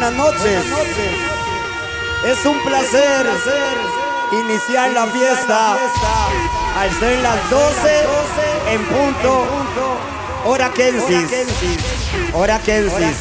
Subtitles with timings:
[0.00, 0.64] Buenas noches.
[2.24, 3.26] Es un placer
[4.32, 5.76] iniciar la fiesta
[6.74, 8.06] al ser las 12
[8.70, 9.46] en punto.
[10.46, 11.30] Hora Kensis.
[12.32, 13.18] Hora Kensis.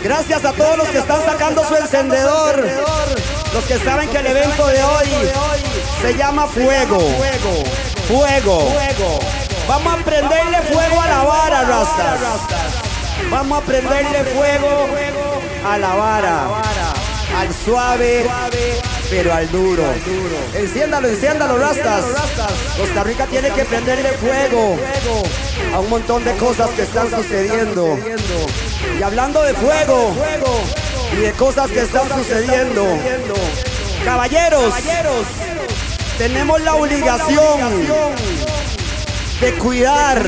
[0.00, 2.64] Gracias a todos los que están sacando su encendedor.
[3.52, 5.08] Los que saben que el evento de hoy
[6.02, 7.00] se llama Fuego.
[8.06, 8.72] Fuego.
[9.66, 12.20] Vamos a prenderle fuego a la vara, Rastas.
[13.28, 15.25] Vamos a prenderle fuego
[15.66, 16.62] a la vara.
[17.36, 18.24] Al suave,
[19.10, 19.82] pero al duro.
[20.54, 22.04] Enciéndalo, enciéndalo, Rastas.
[22.78, 24.76] Costa Rica tiene que prenderle fuego
[25.74, 27.98] a un montón de cosas que están sucediendo.
[28.98, 30.14] Y hablando de fuego
[31.12, 32.86] y de cosas que están sucediendo,
[34.04, 34.74] caballeros,
[36.16, 37.86] tenemos la obligación
[39.40, 40.26] de cuidar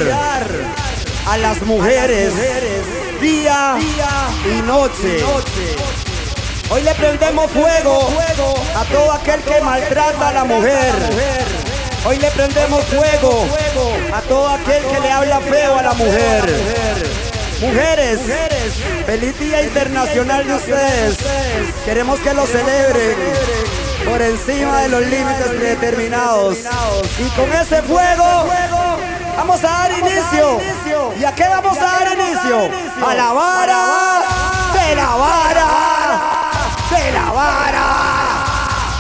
[1.26, 2.34] a las mujeres
[3.20, 3.76] día
[4.44, 5.24] y noche.
[6.70, 8.08] Hoy le prendemos fuego
[8.76, 10.92] a todo aquel que maltrata a la mujer.
[12.04, 13.46] Hoy le prendemos fuego
[14.12, 16.44] a todo aquel que le habla feo a la mujer.
[17.60, 18.20] Mujeres,
[19.04, 21.18] feliz Día Internacional de ustedes.
[21.84, 23.16] Queremos que lo celebren
[24.04, 26.58] por encima de los límites predeterminados.
[27.18, 28.46] Y con ese fuego
[29.38, 30.60] vamos a dar inicio.
[31.20, 32.70] ¿Y a qué vamos a dar inicio?
[33.06, 33.82] A la vara
[34.74, 35.68] de la vara
[36.90, 37.86] de la vara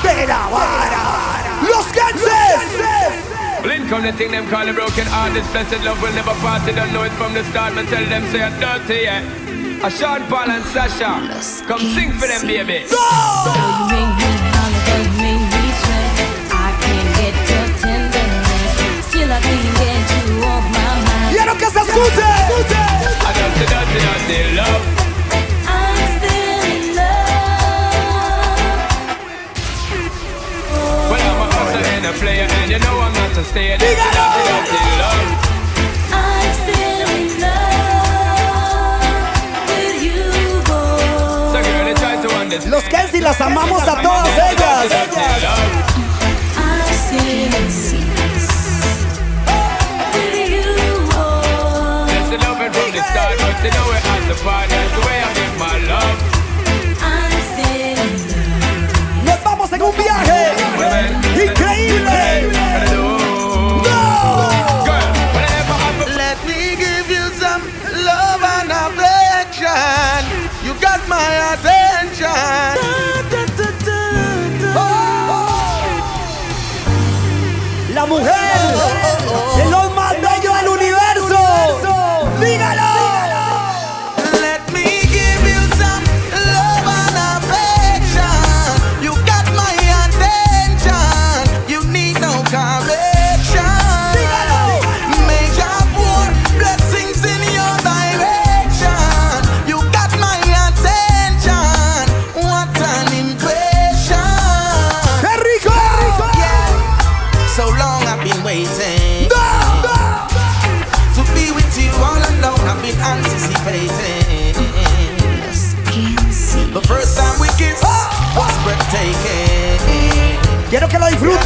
[0.02, 1.04] de la vara.
[1.62, 2.60] Los Ganses.
[3.62, 5.34] Blink on the thing them call a broken heart.
[5.34, 6.64] This blessed love will never part.
[6.64, 7.74] They don't know it from the start.
[7.74, 9.84] Me tell them say I'm dirty, yeah.
[9.84, 12.86] A Sean Paul and Sasha, come sing for them, baby.
[12.90, 14.17] Girl,
[31.40, 33.76] a hustler and a player, and you know I'm not a stayer.
[33.78, 35.26] Dirty, dirty, dirty love.
[36.12, 37.72] I'm still in love
[39.68, 40.22] with you,
[40.68, 41.52] boy.
[41.52, 42.72] So, girl, they try to understand.
[42.72, 44.88] Los Kensi las amamos a todas ellas.
[44.88, 45.20] Dirty.
[46.56, 47.67] I'm still in with
[53.64, 54.68] you know we're at the part.
[54.70, 56.18] That's the way I give my love.
[57.02, 60.54] I'm still in Nos vamos en un viaje
[61.44, 62.50] increíble.
[63.82, 64.48] Girl,
[66.16, 67.62] Let me give you some
[68.06, 70.22] love and affection.
[70.64, 72.28] You got my attention.
[77.94, 78.37] La mujer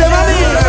[0.08, 0.61] lo disfrute,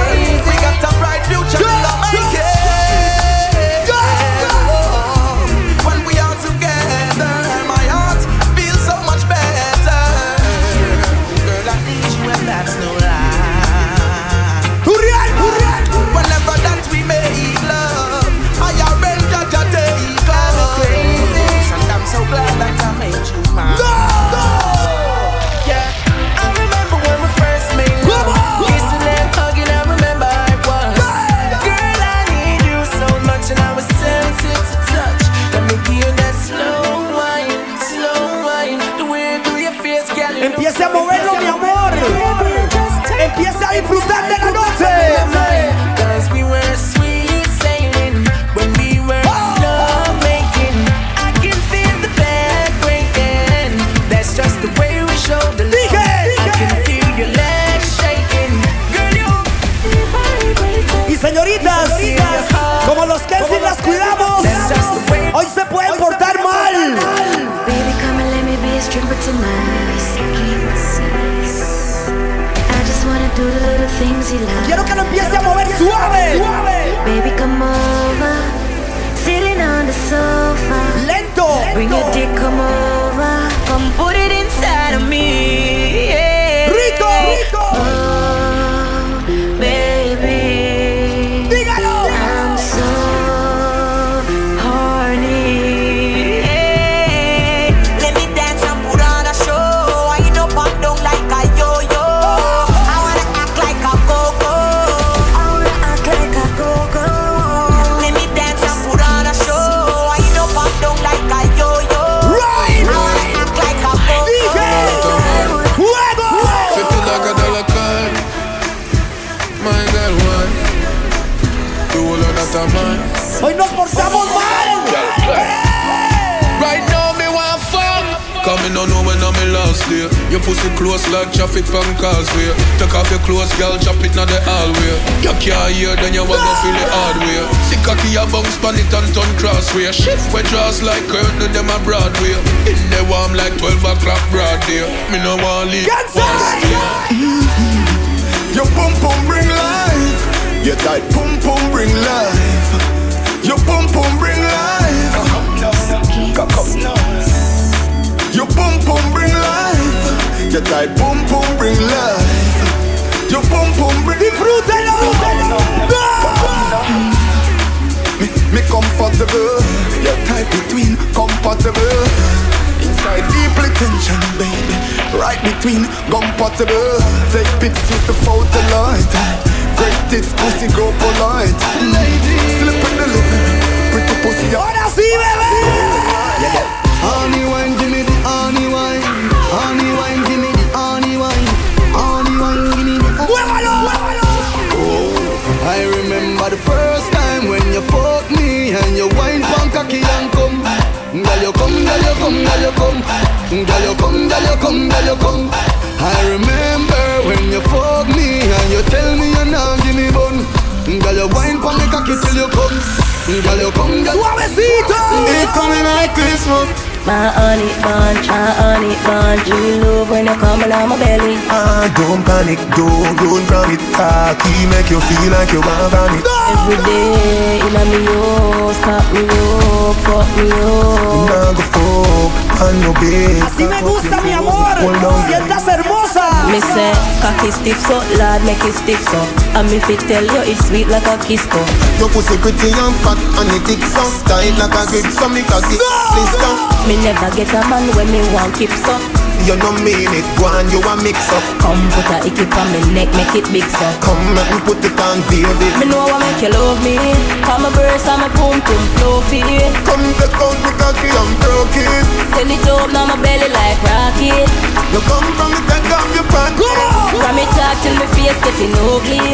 [241.14, 241.60] it's sweet a kiss so.
[242.00, 245.42] Your pussy pretty and fat and it thick so Tight like a grip so me
[245.44, 245.78] cocky
[246.14, 246.54] Blister
[246.88, 249.22] Me never get a man when me want keep so.
[249.43, 252.67] You no mean it, go on you a mix up Come put a icky on
[252.72, 253.87] me neck, make it big so.
[253.99, 256.95] Come make me put it on baby Me know I make you love me.
[257.43, 259.43] Come a burst and my pum pum fluffy.
[259.84, 262.07] Come take out me cocky and broke it
[262.39, 264.48] Send it up now my belly like rocket.
[264.95, 266.63] You come from the take off your pants
[267.12, 269.27] From me talk till my face getting ugly.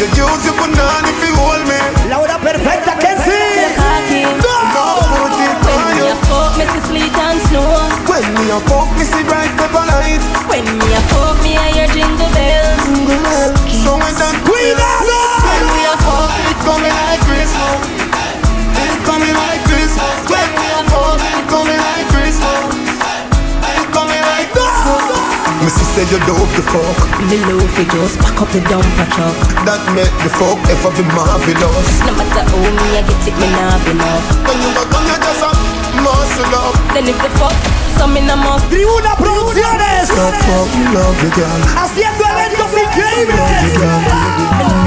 [0.00, 1.78] You use your banana if you hold me
[2.08, 3.76] La hora perfecta, The Kenzie.
[3.76, 4.24] cocky.
[4.40, 5.04] Now
[5.68, 7.70] put it When on a fuck me to sleep and snow.
[8.10, 11.70] When me a fuck me see bright pepper light When me a fuck me I
[11.70, 12.82] hear jingle bells.
[13.82, 15.20] So when that Cuidado.
[15.46, 17.78] When me a fuck it coming like Christmas
[18.74, 22.74] It coming like Christmas When me a fuck it coming like Christmas
[23.78, 25.06] It coming like Christmas
[25.62, 26.98] Missy say you love the fuck
[27.30, 29.36] Me love it just pack up the dumper truck.
[29.62, 33.46] That make the fuck ever be marvelous No matter how me I get it, me
[33.54, 34.26] nah be enough.
[34.48, 35.49] When you go down you just a
[36.40, 37.52] muscle up Then if the fuck,
[37.98, 38.64] some in a must.
[38.66, 40.06] Tribuna Producciones.
[40.06, 44.79] Stop fuck me love you girl Haciendo eventos increíbles.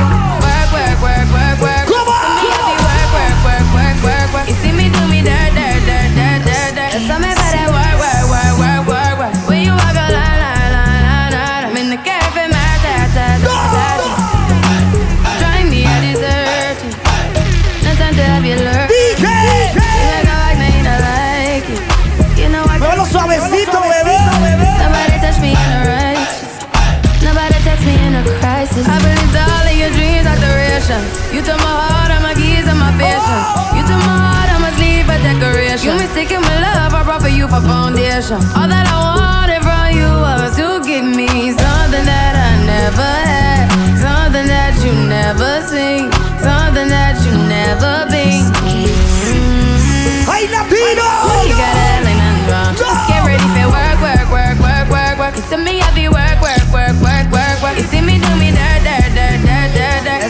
[30.90, 31.04] Are.
[31.32, 33.48] You took my heart, all my keys, and my patience.
[33.78, 35.86] You took my heart, I must leave a decoration.
[35.88, 38.40] You mistaken my love, I brought for you for foundation.
[38.58, 43.72] All that I wanted from you was to give me something that I never had,
[43.96, 46.12] something that you never seen,
[46.44, 48.44] something that you never been.
[48.52, 50.28] Mm-hmm.
[50.28, 51.08] ¡Ay, latino!
[51.48, 52.74] You got like nothing wrong.
[52.75, 55.34] Just get ready for work, work, work, work, work, work.
[55.38, 57.75] You see me heavy work, work, work, work, work, work.
[57.78, 58.43] You see me do me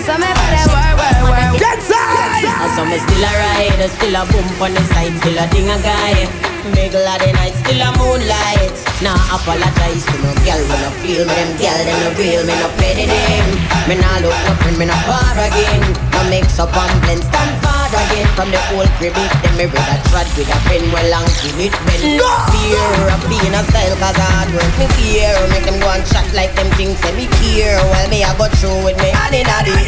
[0.06, 0.20] dirt, dirt.
[0.20, 1.60] That's how me better work, work, work.
[1.60, 2.44] Get side.
[2.44, 5.70] I saw me still a ride, still a bump on the side, still a ding
[5.70, 6.28] a guy.
[6.76, 8.93] Middle of the night, still a moonlight.
[9.04, 12.56] Nah, apologize to no girl when I feel me, them girl them no real, me
[12.56, 13.52] no play the game.
[13.84, 15.84] Me nah look no friend, me no far again.
[16.16, 18.32] No mix up and blend, stand far again.
[18.40, 21.60] From the old crib, it, them me a trad with a pen, well long till
[21.60, 22.16] it bend.
[22.16, 25.36] Fear of being a style, cause hard work me fear.
[25.52, 27.84] Make them go and chat like them things, say me care.
[27.92, 29.84] While me I go through with me hand in the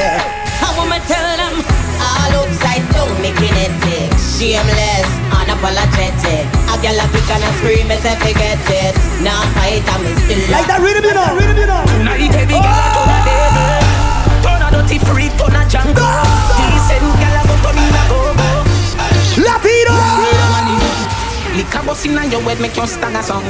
[0.00, 0.16] air.
[0.64, 1.60] How I tell them?
[2.00, 5.25] All upside down, me kinetic Shameless,
[5.56, 8.94] unapologetic A girl a pick and a scream, me say forget it
[9.24, 11.32] Now fight and me still Like that rhythm, you know.
[11.32, 11.82] Rhythm, you know.
[12.04, 13.64] Night heavy gal a turn a baby
[14.44, 16.04] Turn a dirty freak, turn a jungle
[16.60, 18.48] Decent gal a go turn in a go-go
[19.36, 19.96] Latino.
[21.56, 23.44] Lick a bus inna your head make you stand a song.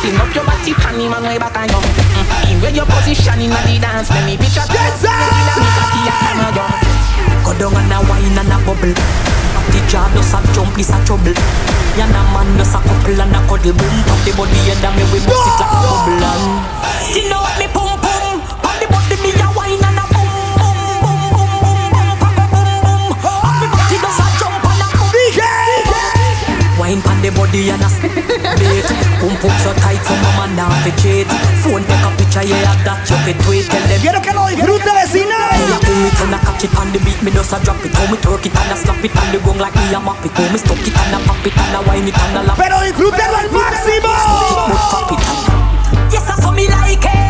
[0.00, 1.82] Fling up your body, panty man way back on you.
[2.50, 4.66] In where your position inna the dance, let me picture.
[4.66, 5.02] Dance
[7.42, 9.41] Go down and a wine and a bubble.
[9.92, 11.36] Jar does a jump, this a trouble.
[11.98, 13.94] Ya na man does a couple and a cuddle boom.
[14.08, 16.16] Pop the body and me we bust it like a bubble.
[17.12, 17.91] You know me pum
[26.92, 27.88] Wine pon the body and a
[28.60, 28.84] beat.
[29.16, 31.24] Pum pum so tight so mama now fi cheat.
[31.64, 33.64] Phone take a picture yeah that you fit tweet.
[33.64, 34.00] Tell them.
[34.04, 35.40] Quiero que lo disfrute, vecina.
[35.56, 37.96] Me a it and a catch it on the beat, me just a drop it.
[37.96, 40.20] How me twerk it and a slap it on the gong like me a map
[40.20, 40.36] it.
[40.36, 42.60] How me stuck it and a pop it and a wine it and a lap.
[42.60, 44.12] Pero disfrútelo al máximo.
[46.12, 47.21] Yes, I saw me like it.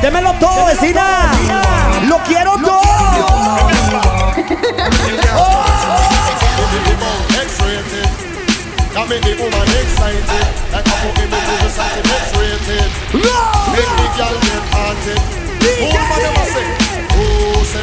[0.00, 1.30] Démelo todo, vecina.
[2.06, 2.82] Lo quiero todo.
[7.38, 8.08] X-rated.
[8.94, 10.46] That make the woman excited.
[10.72, 12.90] Like a fucking bitch is reciting X-rated.
[13.72, 15.20] Make the girl get haunted.
[15.78, 16.87] Woman never say, said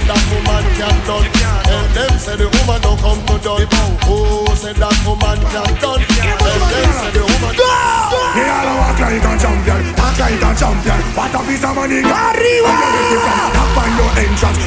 [0.05, 1.25] that woman can done.
[1.65, 3.65] Tell them say the woman don't come to done.
[4.05, 6.01] Oh, said that woman can done.
[6.05, 7.53] Tell them say the woman.
[7.55, 11.00] Me all walk like a champion, talk like a champion.
[11.15, 12.12] What a piece of money, Arriba!
[12.12, 13.47] Where you get it from?
[13.55, 14.63] Knock on your entrance.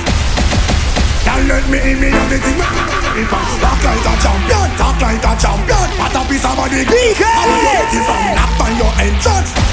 [1.23, 2.59] Can't let me in me of the thing.
[2.59, 5.88] Walk like a champion, talk like a champion.
[6.00, 6.83] What a piece of money!
[6.83, 8.23] Where you get it from?
[8.35, 9.68] Knock on your entrance.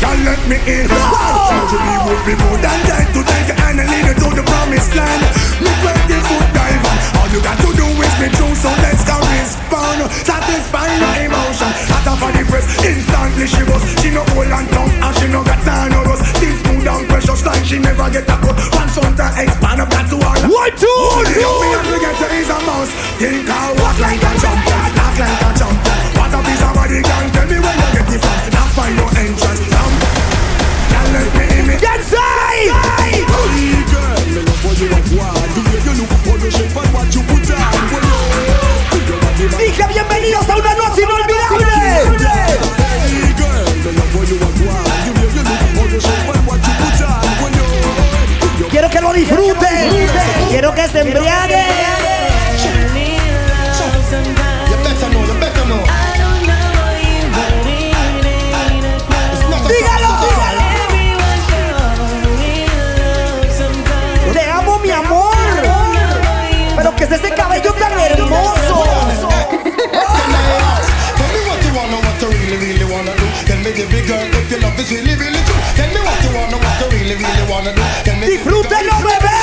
[0.00, 0.86] Can't let me in.
[0.86, 4.44] Me would be more than dead to take your hand and lead you to the
[4.44, 5.22] promised land.
[5.60, 6.96] Me 20 foot dive on.
[7.16, 10.04] All you got to do is be true, so let's go respond.
[10.12, 11.70] Satisfy your emotion.
[11.88, 12.66] Not for the press.
[12.84, 13.82] Instantly she was.
[14.04, 16.24] She no hold on tongue and she no got time no rust.
[16.38, 18.56] Things smooth and precious like she never get a cut.
[18.76, 20.40] One son to expand up got to all.
[20.44, 21.00] One, two,
[21.40, 22.92] You me and to get to is a mouse.
[23.16, 25.95] Think I walk like a champion, act like a champion.
[39.58, 41.66] Dije bienvenidos a una noche inolvidable.
[48.70, 50.08] Quiero que lo disfruten.
[50.48, 52.35] Quiero que se embriaguen.
[77.56, 79.35] Disfrútenlo, bebé.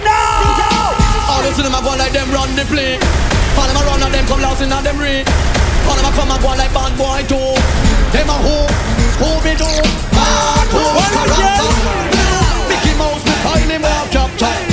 [0.00, 1.28] Dancing now.
[1.28, 2.96] All see them a go like them run the play.
[3.58, 5.26] All them a run and them come lost in a them ring.
[5.88, 7.52] All them a come and go like bad boy too.
[8.14, 8.56] Them a who,
[9.20, 9.68] who be do?
[10.16, 11.68] Bad boy character.
[12.68, 14.71] Mickey Mouse be find him chop chop.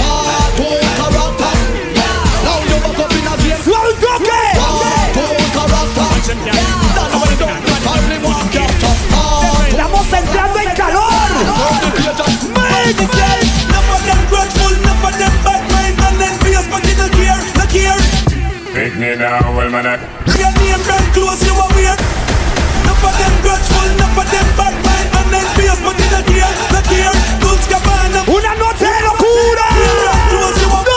[19.20, 20.00] Now, well man.
[20.40, 22.00] Your name brand close, you are weird.
[22.00, 26.88] Enough of them grudgeful, enough of them bad mind and envious, but don't care, don't
[26.88, 27.12] care.
[27.44, 29.68] Dolce Gabbana, Una noche locura.
[29.76, 30.88] brand close, you are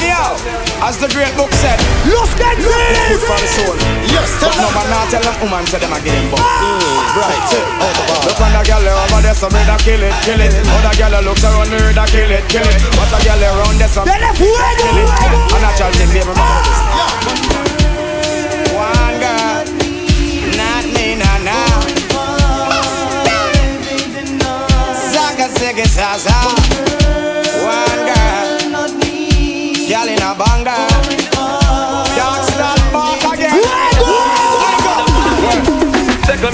[0.00, 0.32] Anyhow,
[0.88, 3.20] as the great book said, Los Ganses.
[3.20, 3.91] for the soul.
[4.42, 4.74] Yes, tell But no them.
[4.74, 8.22] man not tell them woman say them again, but mm, Right, out of all.
[8.26, 10.52] Look on the girl over there, some ready kill it, kill it.
[10.66, 12.76] Other girl looks around me, ready kill it, kill it.
[12.96, 14.66] But a girl around there, some Dele kill it.
[14.80, 15.38] fuego.
[15.54, 16.58] A natural thing, baby, mama.
[18.72, 19.62] One girl,
[20.56, 21.80] not me, nah, nah.
[25.12, 27.01] Zaga, ziggy, zaza.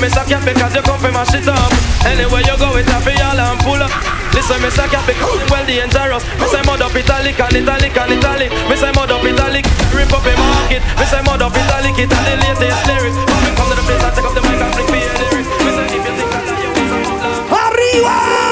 [0.00, 1.72] Me suck your because you come from my shit up.
[2.06, 3.90] Anywhere you go it's a y'all and pull up.
[4.34, 6.22] Listen me suck your because well dangerous.
[6.38, 10.12] Me say mud up italic and italic and italic Me say mud up italic, rip
[10.14, 10.82] up a market.
[10.98, 14.02] Me say mud up italic, it and the latest lyrics me come to the place
[14.02, 16.30] I take up the mic and flick for your lyrics Me say if you think
[16.30, 18.47] that you want some outlaw Arriba.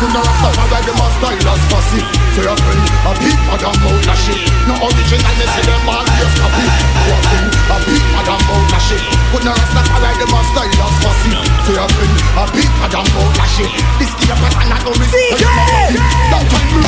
[0.00, 2.00] You know rasta ride them a style as fussy.
[2.32, 4.40] So you bring a big madam oh, out of shit.
[4.64, 6.64] No original me see them all just copy
[7.04, 9.02] You bring a big madam oh, out of shit.
[9.04, 11.32] You know rasta ride them a style as fussy.
[11.68, 13.68] So you bring a big madam oh, out of shit.
[14.00, 16.00] This kid a pattern I don't respect you my pussy
[16.32, 16.80] Now tell me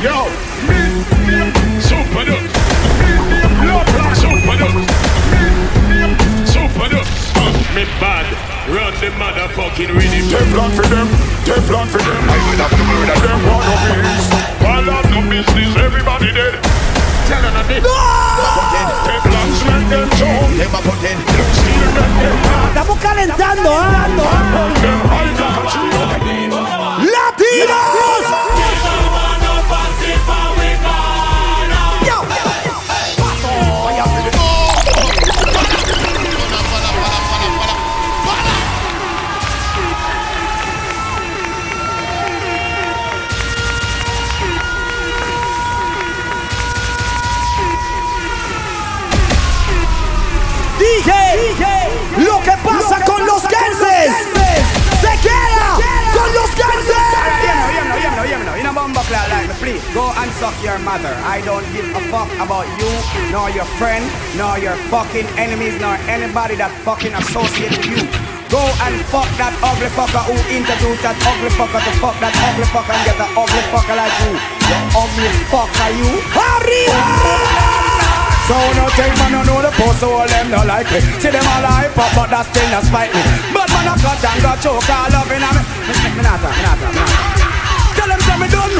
[0.00, 0.16] Yo,
[0.64, 0.80] me,
[1.28, 1.36] me,
[1.84, 2.44] super duck
[2.96, 5.44] Me, me, blood clot super duck Me,
[5.84, 6.00] me,
[6.48, 8.26] super duck uh, Me bad.
[8.68, 10.28] Run the motherfucking rhythm.
[10.28, 11.08] Teflon for them,
[11.48, 12.22] Teflon for them.
[12.28, 14.24] I will have to murder them One no business.
[14.64, 15.72] All of no business.
[15.76, 16.60] Everybody dead.
[17.28, 17.84] Tell them this
[19.08, 20.48] Teflon smack them down.
[20.56, 24.08] Them a put in Steel make them mad Estamos calentando, ¿ah?
[24.52, 26.48] Burn them high like a tree
[27.12, 27.88] ¡Latinos!
[59.98, 61.10] Go and suck your mother.
[61.26, 62.90] I don't give a fuck about you,
[63.34, 64.06] nor your friend,
[64.38, 68.02] nor your fucking enemies, nor anybody that fucking associate with you.
[68.46, 72.64] Go and fuck that ugly fucker who introduced that ugly fucker to fuck that ugly
[72.70, 74.32] fucker and get an ugly fucker like you.
[74.70, 76.10] You ugly fucker, you.
[76.30, 77.02] ¡Arriba!
[78.46, 81.02] So no take man, no know the post, so all them no like me.
[81.18, 83.20] See them all hype up, but that still not spite me.
[83.50, 85.62] But man, I cut and got choke all up in a me.
[85.90, 87.17] Me, me, me not talk, me not me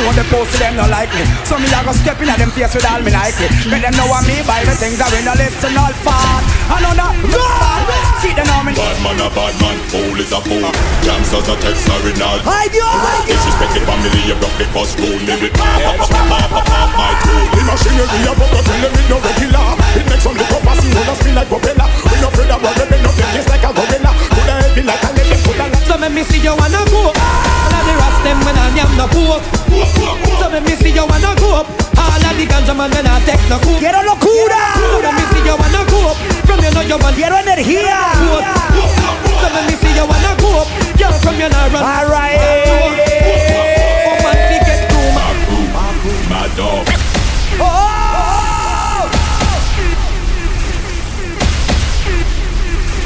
[0.04, 1.24] know the post them no like me.
[1.42, 3.50] So me I go step in at them face with all me like it.
[3.66, 6.42] Make them know I me by the things I win a list and all fart.
[6.70, 7.82] I know that God.
[8.22, 8.74] See them know me.
[8.74, 10.62] Bad man a bad man, fool is a fool.
[11.02, 12.38] Jams Gangsters a text are in all.
[12.46, 12.90] Hide your
[13.26, 15.18] Disrespect the family, you broke the first rule.
[15.26, 17.44] Live it pop, pop, pop, pop, pop, my tool.
[17.54, 19.68] The machinery a broke, but we no regular.
[19.98, 21.88] It makes some look up, I see all spin like propeller.
[22.10, 24.12] We no afraid of a rebel, no face like a gorilla.
[24.30, 25.36] Put a heavy like a lady?
[25.42, 25.66] put a.
[25.88, 26.77] So me see you wanna.
[30.58, 31.66] when me see you wanna go up.
[33.78, 34.60] Quiero locura.
[34.90, 36.16] So when me see you wanna go up.
[36.46, 36.58] From.
[37.14, 37.98] Quiero energía.
[39.40, 40.48] So when me see you wanna go
[41.72, 41.82] run.
[41.82, 42.38] All right.
[42.40, 42.88] Oh.
[45.14, 45.92] My
[46.28, 46.86] my dog.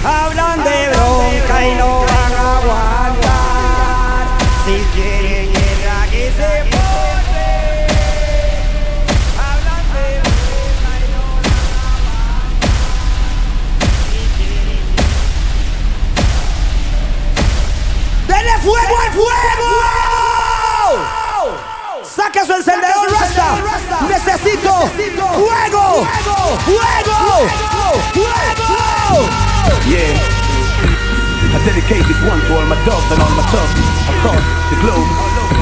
[0.03, 1.75] Hablan de bronca y
[18.62, 19.70] fuego al fuego!
[22.05, 23.59] Saca su encendedor, Rasta.
[24.09, 26.07] Necesito fuego,
[26.64, 27.16] fuego,
[28.14, 28.48] fuego.
[29.88, 30.14] Yeah.
[31.53, 35.09] I dedicate this one to all my dogs and all my thugs across the globe.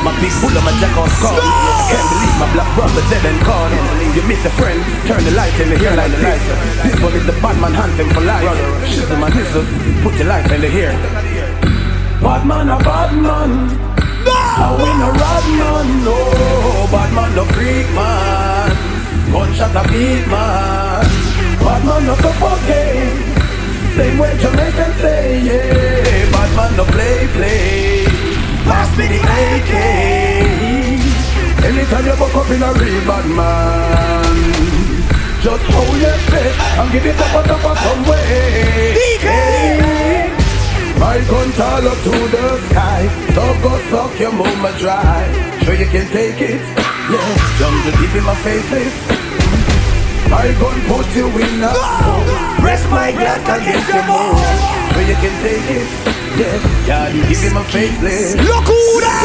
[0.04, 1.34] My big bull and my jack on skull.
[1.34, 1.42] I
[1.90, 3.72] can't believe my black brother dead and gone.
[4.14, 6.42] You miss a friend, turn the light in the hair like this.
[6.84, 8.44] This one is the bad man hunting for life.
[8.86, 9.64] Shizzle my hizzle,
[10.02, 10.94] put the light in the hair.
[12.22, 13.50] Bad man a bad man.
[14.28, 16.16] I win a rod man, no.
[16.92, 18.70] Bad man no freak man.
[19.32, 21.06] Gunshot a beat man.
[21.64, 23.16] Bad man no suffocate.
[23.96, 26.30] Same way Jamaican say, yeah.
[26.32, 28.04] Bad man no play, play.
[28.68, 29.72] Pass me the AK.
[31.64, 34.36] Anytime you buck up in a real bad man,
[35.40, 39.18] just hold your breath and give it up on top of some way.
[39.20, 40.39] Hey.
[41.00, 45.24] My gun tall up to the sky, so go suck your mama dry.
[45.64, 46.60] Sure you can take it,
[47.08, 47.56] yeah.
[47.56, 49.20] Jungle give him a facelift.
[50.28, 51.72] My gun put you in a
[52.60, 54.38] Press my glass against your mouth
[54.94, 55.88] So you can take it.
[56.38, 59.16] Yeah, yeah, you give him a facelift Locura!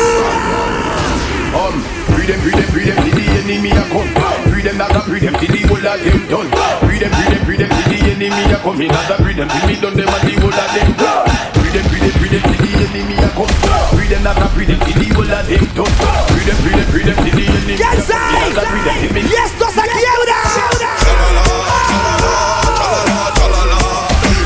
[1.53, 1.75] Um,
[2.15, 4.09] breathe them, breathe them, breathe them till the enemy a come.
[4.49, 6.49] Breathe them, that breathe them till the whole of them done.
[6.87, 8.81] Breathe them, breathe them, breathe them till the enemy a come.
[8.81, 10.97] In other breathe them till me done them and the whole of them.
[10.97, 11.34] done
[11.75, 13.51] them, breathe them, breathe them till the enemy a come
[13.95, 15.91] Breathe them, that breathe them till the whole of them done
[16.31, 18.97] Breathe them, breathe them, breathe them till the enemy a come In other breathe them
[19.03, 20.39] till me Y esto se quiebra.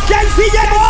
[0.07, 0.88] ¿Quién sí llegó?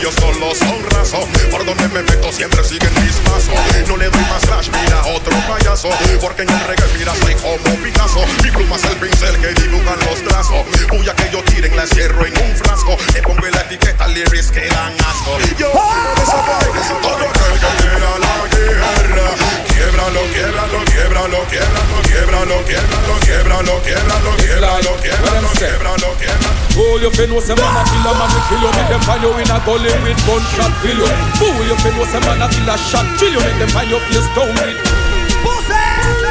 [0.00, 1.20] Yo solo son raso.
[1.50, 3.54] Por donde me meto siempre siguen mis pasos.
[3.88, 5.88] No le doy más flash, mira otro payaso.
[6.20, 8.24] Porque en el reggae, mira, soy como Picasso.
[8.42, 10.64] Mi pluma es el pincel que dibujan los trazos.
[10.88, 12.96] Puya que yo tiren, la cierro en un frasco.
[13.14, 15.38] Le pongo la etiqueta lyrics que dan asco.
[15.58, 19.73] Yo, todo aquel que quiera la guerra.
[19.74, 26.64] Quiebralo, quiebralo, quiebralo, quiebralo, quiebralo, quiebralo, quiebralo, quiebralo, quiebralo, quiebralo, quiebralo, quiebralo.
[26.74, 29.00] Fool you fin know say man a kill a man we kill you Make them
[29.06, 31.06] find you in a gully with gunshot fill you
[31.38, 33.88] Fool you fin know say man a kill a shot Chill you make them find
[33.90, 34.93] your face down with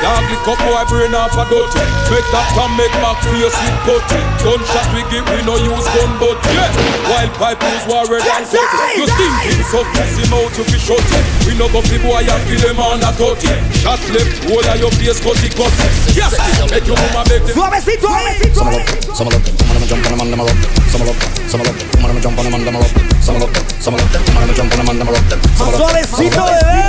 [0.03, 1.79] Dog lick up boy brain off a dirty
[2.11, 6.11] Make that come make back face with putty Gunshot we give we no use gun
[6.19, 6.67] but yeah
[7.07, 11.25] Wild pipe use warrior than cut You stinking so pussy mouth you fi shut it
[11.47, 13.47] We no go fi boy and kill them on a tutty
[13.79, 15.71] Shot left whole of your face cut it cut
[16.11, 16.35] Yes,
[16.67, 18.59] make your mama make them Suavecito, suavecito.
[18.59, 18.83] Some of them,
[19.15, 20.71] some of them, some of them jump on them and them a rock them.
[20.91, 22.79] Some of them, some of them, some of them jump on them and them a
[22.79, 23.07] rock them.
[23.23, 25.11] Some of them, some of them, some of them jump on them and them a
[25.15, 25.39] rock them.
[25.55, 26.75] Some of them, Suavecito, bebé.
[26.75, 26.82] Eh?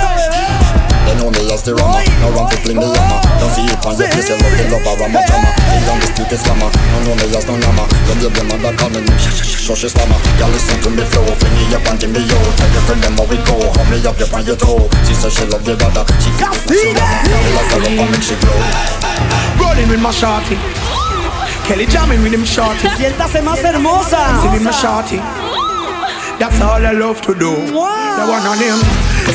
[1.65, 4.37] the rammer No one can fling the llama Don't see it on your face, you
[4.37, 7.45] love the lover I'm a drama The youngest street is slammer No know me as
[7.49, 9.29] no llama Jag blev lämnad av She
[9.65, 12.95] Shoshi slamma Jag lyssnar till min flow, fling i band till mig och Tänker för
[12.95, 14.73] dem och She går, She mig upp, jag She en tå
[15.07, 18.61] Sista kylan blir rädda, kika Hela kroppen på mig, she glow
[19.59, 20.57] Rolling with my shorty
[21.67, 25.19] Kelly jamming with him shorty Siéntase más hermosa See with my shorty
[26.39, 28.17] That's all I love to do wow.
[28.17, 28.79] The one on him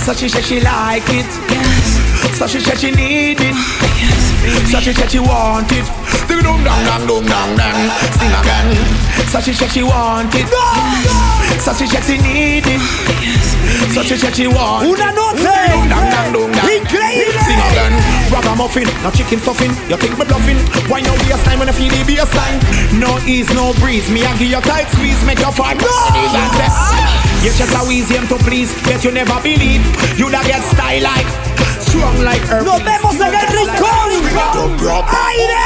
[0.05, 1.70] So she said she like it
[2.41, 3.55] so she said she need it.
[4.73, 5.85] So she said she want it.
[6.25, 7.81] Ding dong dong dong dong dong dong.
[8.17, 8.73] Sing again.
[9.29, 10.49] So she said she want it.
[11.61, 12.81] So she said she need it.
[13.93, 14.97] So she said she want it.
[14.97, 16.65] Una noche Ding dong dong dong dong.
[17.45, 17.93] Sing again.
[18.33, 19.77] Ragamuffin, no chicken stuffing.
[19.93, 20.57] You think me bluffing?
[20.89, 22.57] Why no waste time when I feel the baseline?
[22.97, 24.09] No ease, no breeze.
[24.09, 25.77] Me I give you tight squeeze, make your fight.
[25.77, 25.93] No.
[27.45, 29.85] You just a wheeze him to please, yet you never believe.
[30.17, 31.50] You da get style like
[31.91, 32.65] strong like earth.
[32.65, 34.09] Nos vemos en el rincón.
[35.27, 35.59] Aire.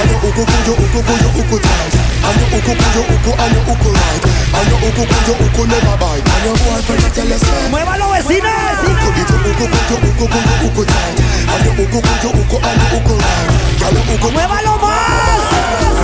[0.00, 1.94] Anu uku kuyo uku kuyo uku tight
[2.28, 4.24] Anu uku kuyo uku anu uku right
[4.58, 9.34] Anu uku kuyo uku never bite And your boyfriend tell us Muévalo vecinos Uku ito
[9.36, 11.16] uku kuyo uku kuyo uku tight
[11.52, 13.50] Anu uku kuyo uku anu uku right
[13.88, 15.44] Anu uku Muévalo más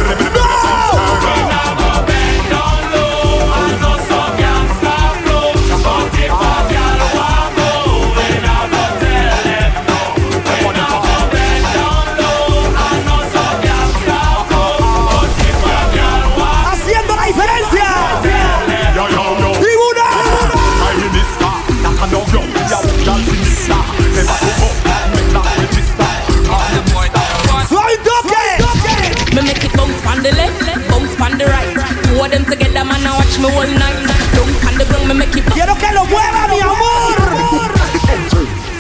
[0.07, 0.45] Haciendo
[33.33, 34.07] together, man, I watch me all night.
[34.35, 35.45] Dunk on the ground, me make it.
[35.53, 37.73] Quiero que lo mueva, mi amor.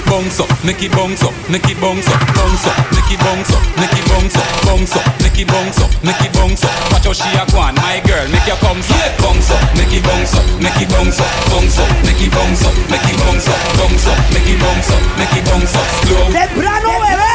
[0.06, 3.50] Bounce up, make it bounce up, make it bounce up, bounce up, make it bounce
[3.50, 6.92] up, make it bounce up, bounce up, make it bounce up, make it bounce up.
[6.92, 10.02] Watch how she a go my girl, make your comes up, bounce up, make it
[10.06, 13.48] bounce up, make it bounce up, bounce up, make it bounce up, make it bounce
[13.50, 16.30] up, bounce up, make it bounce up, make it bounce up, slow.
[16.30, 17.34] Temprano, bebé.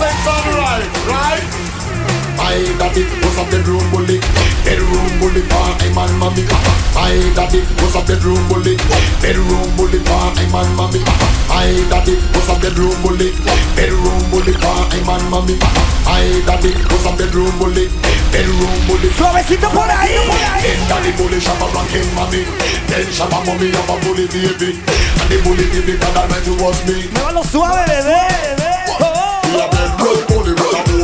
[0.00, 1.43] Sex right, right?
[2.54, 4.22] My daddy was a bedroom bully,
[4.62, 6.46] bedroom bully for a man mommy.
[6.94, 8.78] My daddy was a bedroom bully,
[9.18, 11.02] bedroom bully for a man mommy.
[11.50, 13.34] My daddy was a bedroom bully,
[13.74, 15.58] bedroom bully for a man mommy.
[16.06, 17.90] My daddy was a bedroom bully,
[18.30, 19.10] bedroom bully.
[19.18, 20.14] Suavecito por ahí.
[20.62, 22.46] Then daddy bully shabba ranking mommy,
[22.86, 27.10] then shabba mommy have a bully baby, and the bully baby God Almighty was me.
[27.18, 28.22] Muévalo suave, bebé.
[28.86, 31.03] We oh, oh, a bedroom bully with a over bully.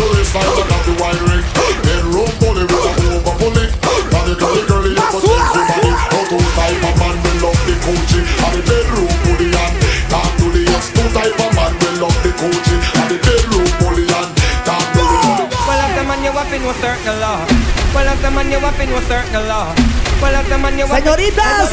[0.00, 1.44] Legs on the wrist like the of the wine ring.
[1.84, 3.66] Bedroom bully with a over bully.
[3.68, 5.92] And the girly girly you must take the body.
[5.92, 8.24] No two type of man will love the coochie.
[8.24, 9.74] And the bedroom bully and
[10.08, 10.88] talk to the ex.
[10.96, 12.78] Two type of man will love the coochie.
[12.96, 14.30] And the bedroom bully and
[14.64, 17.44] talk to the Well, as the man you up in was certain law.
[17.92, 19.74] Well, as the man you up in was certain law.
[20.22, 21.70] Well, as the man you up in Señoritas,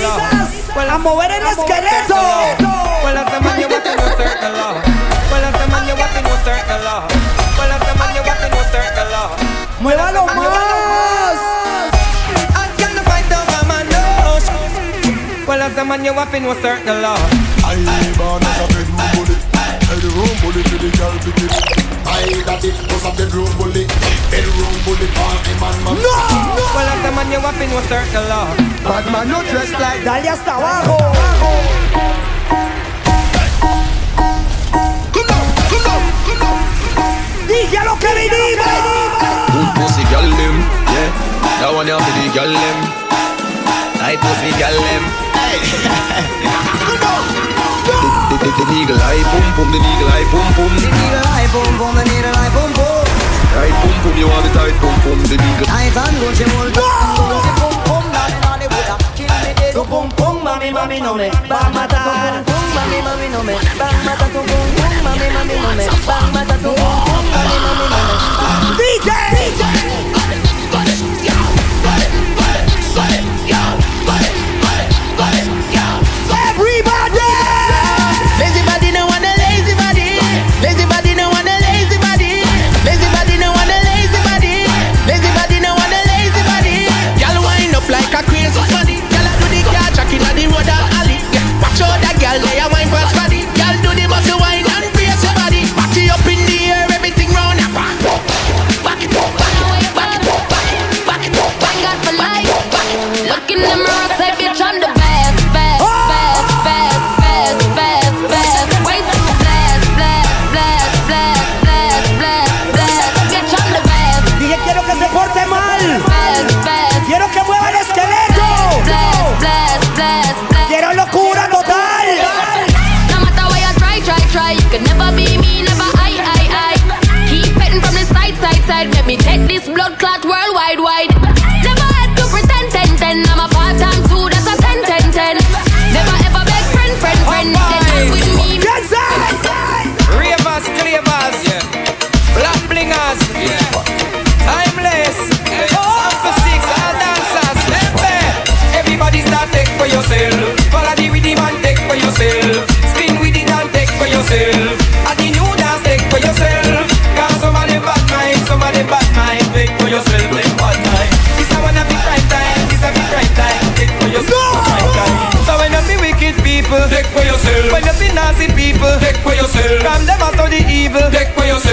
[0.76, 2.16] a mover el esqueleto.
[3.04, 4.74] Well, as the man you up in was certain law.
[5.32, 7.08] Well, as the man you up in was certain law.
[7.58, 7.72] Well,
[8.17, 9.30] as the man you up in was certain law.
[9.80, 11.39] Muévalo más.
[12.56, 14.47] I can't fight over my nose.
[15.47, 17.19] Well, as the man you up in was certain law.
[17.63, 17.75] I
[18.17, 19.36] born as a bedroom bully.
[19.88, 21.53] Bedroom bully to the girl pick it.
[22.06, 23.86] My daddy was a bedroom bully.
[24.32, 25.95] Bedroom bully for a man man.
[26.01, 26.15] No.
[26.73, 28.47] Well, as the man you up in was certain law.
[28.84, 30.97] Bad man no dress like Dale hasta abajo.
[37.47, 38.67] Dije a lo que vinimos.
[39.55, 40.55] Good pussy girl them,
[40.91, 41.10] yeah.
[41.63, 42.77] That one you for the girl them.
[43.95, 45.03] Tight pussy girl them.
[45.31, 45.63] Hey.
[47.88, 50.73] the, the, the, the eagle eye boom boom, the eagle eye boom boom.
[50.75, 53.07] The eagle eye boom boom, the eagle eye boom boom.
[53.55, 55.67] Tight boom boom, you want the tight boom boom, the eagle.
[55.71, 56.75] Tight and good, you hold
[59.71, 62.43] Pum pum pum, mami mami no me va a matar.
[62.43, 64.27] Pum mami mami no me va a matar.
[64.27, 64.77] Pum pum pum, mami mami no me
[65.17, 65.58] no me.
[68.77, 69.16] DJ.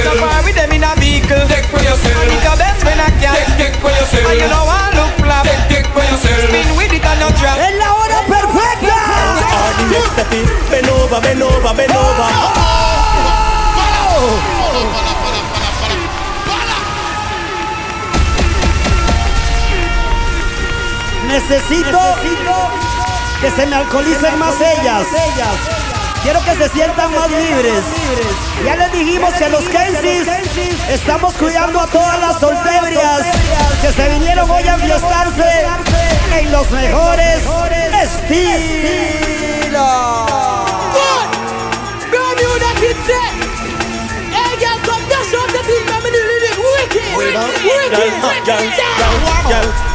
[0.04, 2.28] So far with them in a vehicle, take for yourself.
[2.28, 4.28] Your best when I can, take, take for yourself.
[4.28, 6.44] And you know I look flap, take, take for yourself.
[6.44, 7.56] Spin with it and no drop.
[7.56, 9.00] Es la hora perfecta.
[11.04, 12.30] Over, over, over.
[21.28, 22.00] Necesito
[23.40, 25.73] que se me alcoholicen más ellas.
[26.24, 27.84] Quiero que se sientan más libres.
[28.64, 30.26] Ya les dijimos que los Kensis
[30.88, 33.26] estamos cuidando a todas las soltebrias
[33.82, 35.66] que se vinieron hoy a enfiestarse
[36.38, 37.42] en los mejores
[38.02, 39.04] estilos.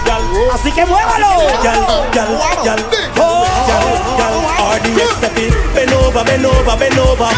[0.10, 1.28] Así que muévalo.
[4.80, 7.30] RDX step it, bend over, bend over, bend over,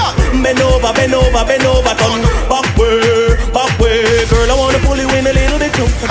[0.42, 4.26] bend over, bend over, bend over, turn back way, back way.
[4.30, 6.08] Girl, I wanna pull you in a little bit closer.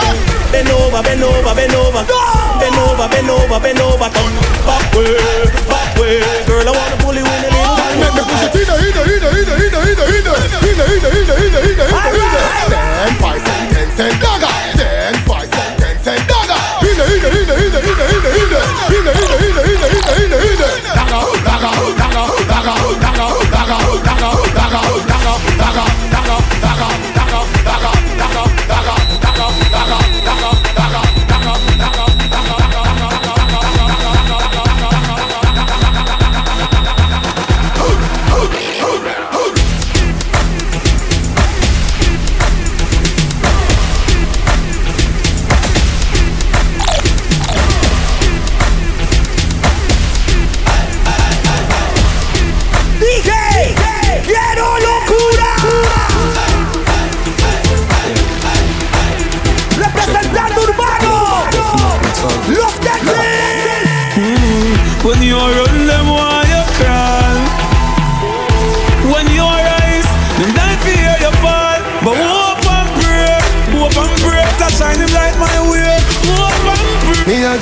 [0.52, 2.04] Bend over, bend over, bend over,
[2.60, 4.32] bend over, bend over, bend over, turn
[4.68, 5.16] back way,
[5.64, 6.20] back way.
[6.44, 8.04] Girl, I wanna pull you in a little bit.
[8.04, 11.40] Make me push it in, in, in, in, in, in, in, in, in, in, in,
[11.40, 11.88] in, in.
[12.68, 14.52] Ten, five, ten, ten, dagger.
[14.76, 16.39] Ten, five, ten, ten, dagger.
[16.90, 19.14] Daga, daga, daga, daga, daga, daga,
[23.50, 24.39] daga, daga,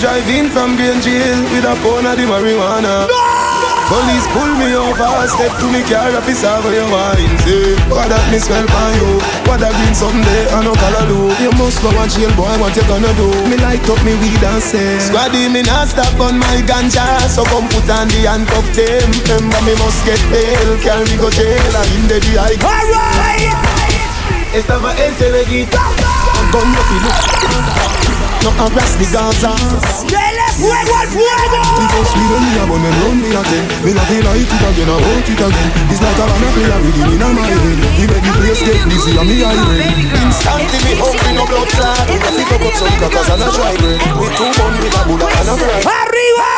[0.05, 3.09] and pray Me a drive in from Green Jail with a pound of the marijuana.
[3.89, 7.39] Police pull me over, step to me car, officer for your wine.
[7.41, 9.17] Say, what that me smell by you?
[9.49, 11.33] What that green someday, I no color do.
[11.41, 13.33] You must go and jail, boy, what you gonna do?
[13.49, 17.49] Me light up me weed and say, Squaddy, me not stop on my ganja, so
[17.49, 19.09] come put on the handcuff them.
[19.25, 22.61] Remember me must get bail, carry me go jail, and in the I.
[22.61, 23.57] Alright!
[24.53, 25.81] Estaba teleguita,
[26.53, 28.08] con no filo.
[28.43, 29.53] No harass the Gaza.
[30.07, 31.61] ¡Dele fuego al fuego!
[31.79, 33.67] Before Sweden, me a bun and run me again.
[33.85, 35.71] Me not feel like it again, I want it again.
[35.91, 37.63] It's like a banana play a rhythm in my head.
[37.99, 40.07] Me make the place get busy and me irate.
[40.23, 42.07] Instantly me hungry, no blood clot.
[42.09, 44.01] Me a pick up some crackers and a dry bread.
[44.19, 45.81] With two bun with a Buddha and a fry.
[45.83, 46.51] ¡Arriba!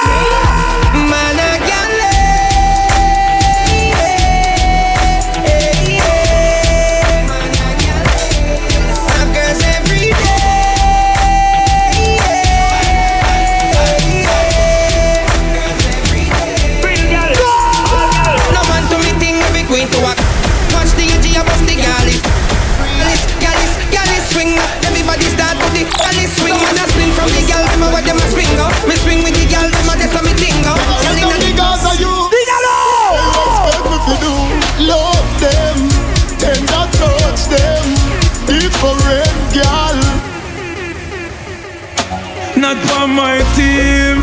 [42.70, 44.22] Not for my team.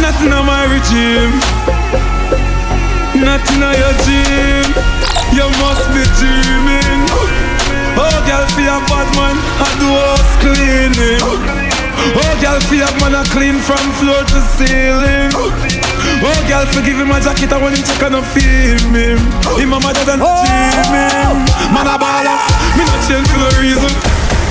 [0.00, 1.36] Nothing in my regime.
[3.20, 4.64] Nothing in your dream
[5.36, 7.04] You must be dreaming.
[8.00, 11.20] Oh girl fi a bad man I do house cleaning.
[12.16, 15.36] Oh girl fi a man a clean from floor to ceiling.
[15.36, 19.20] Oh girl forgive him my jacket I want him check and feel me
[19.60, 21.44] Him a mother than dreaming
[21.76, 22.40] Man a baller.
[22.80, 23.92] Me not change for no reason.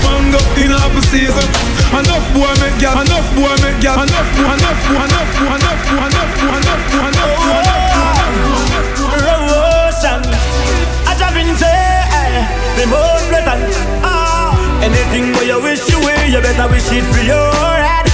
[0.05, 4.29] Man go in half a season Enough boy make gal Enough boy make gal Enough
[4.35, 8.01] boy Enough boy Enough boy Enough boy Enough boy Enough boy Enough boy Enough boy
[9.21, 10.21] Rotion,
[11.09, 11.51] a driving
[12.81, 13.61] the most pleasant.
[14.01, 18.07] Ah, anything where you wish you will, you better wish it for your head.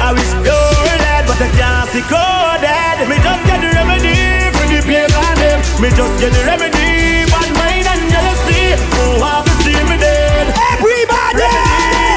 [0.00, 0.72] I wish your
[1.04, 3.04] head, but I can't see coded.
[3.04, 5.58] Me just get the remedy for the pain on them.
[5.82, 8.80] Me just get the remedy, bad mind and jealousy.
[8.96, 10.48] Who have to see me dead?
[10.72, 11.44] Everybody!
[11.44, 12.07] Remedy,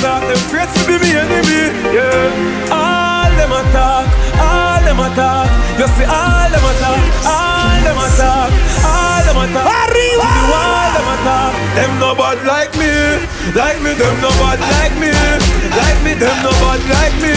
[0.00, 1.62] to be me enemy.
[1.92, 2.72] Yeah.
[2.72, 4.08] All them attack,
[4.40, 5.48] all them attack.
[5.78, 8.48] You see all them attack, all them attack,
[9.30, 9.62] them attack.
[9.62, 10.30] Arriba!
[10.50, 11.52] All them attack.
[11.78, 12.90] Them no bad like me,
[13.54, 13.94] like me.
[13.94, 15.10] Them no bad like me,
[15.70, 16.12] like me.
[16.18, 17.34] Them no bad like me,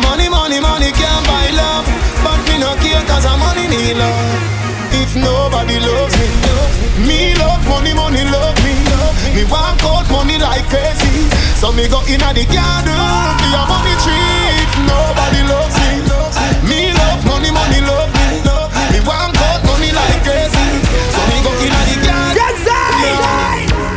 [0.00, 0.28] money.
[0.28, 1.84] Money, money can't buy love.
[2.22, 4.63] But me no care cause I'm money need love
[4.94, 6.28] If nobody loves me
[7.02, 8.74] Me love money, money love me
[9.34, 11.26] Me walk out money like crazy
[11.58, 12.94] So me go in the garden
[13.42, 15.98] Be a money tree If nobody loves me
[16.70, 18.38] Me love money, money love me
[18.94, 20.66] Me walk out money like crazy
[21.10, 22.34] So me go in the garden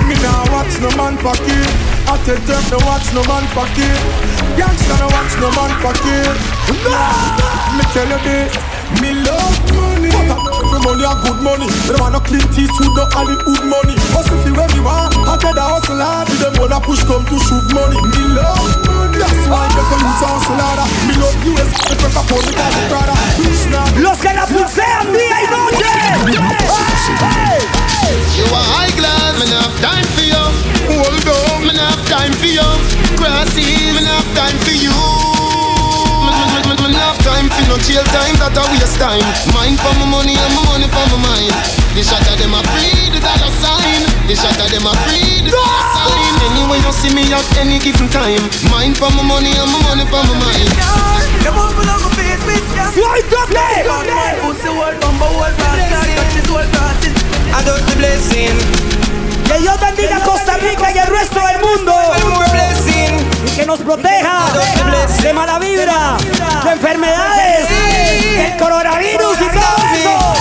[0.10, 1.70] Me nah watch no man pocket.
[2.10, 4.00] I tell them no watch no man pocket.
[4.58, 6.34] Gangsta no watch no man pocket.
[6.84, 6.96] No,
[7.76, 8.54] me tell you this.
[9.02, 10.57] Me love money.
[10.78, 11.68] I every money a good money.
[11.90, 13.98] But I no clean teeth with no Hollywood money.
[14.14, 15.18] Hustle fi where me want.
[15.26, 16.30] I tell the hustle hard.
[16.30, 17.98] With them wanna push come to shoot money.
[17.98, 19.18] Me love money.
[19.18, 20.86] That's why I get the roots hustle harder.
[21.10, 21.70] Me love US.
[21.90, 23.18] Me prefer for me cause it's brother.
[24.06, 25.67] Los que la pulsean día y noche.
[37.78, 39.22] No jail time, that a waste time.
[39.54, 41.54] Mind for my money and my money for my mind.
[41.94, 44.02] The shot of them a free, the dollar sign.
[44.26, 46.34] The shot of them a free, the dollar sign.
[46.50, 48.42] Anyway you see me at any given time.
[48.74, 50.70] Mind for my money and my money for my mind.
[51.46, 52.90] Them up along my face, bitch, yeah.
[52.98, 53.86] Right up there.
[53.86, 57.14] God, my pussy, whole bumper, whole grass, God, touch his whole grasses.
[57.54, 58.58] I got the blessing.
[59.46, 61.94] Que Dios bendiga a Costa Rica y el resto del mundo.
[63.56, 64.46] Que nos proteja
[65.24, 66.18] de mala vibra,
[66.64, 67.68] de enfermedades,
[68.38, 70.38] del coronavirus y todo eso.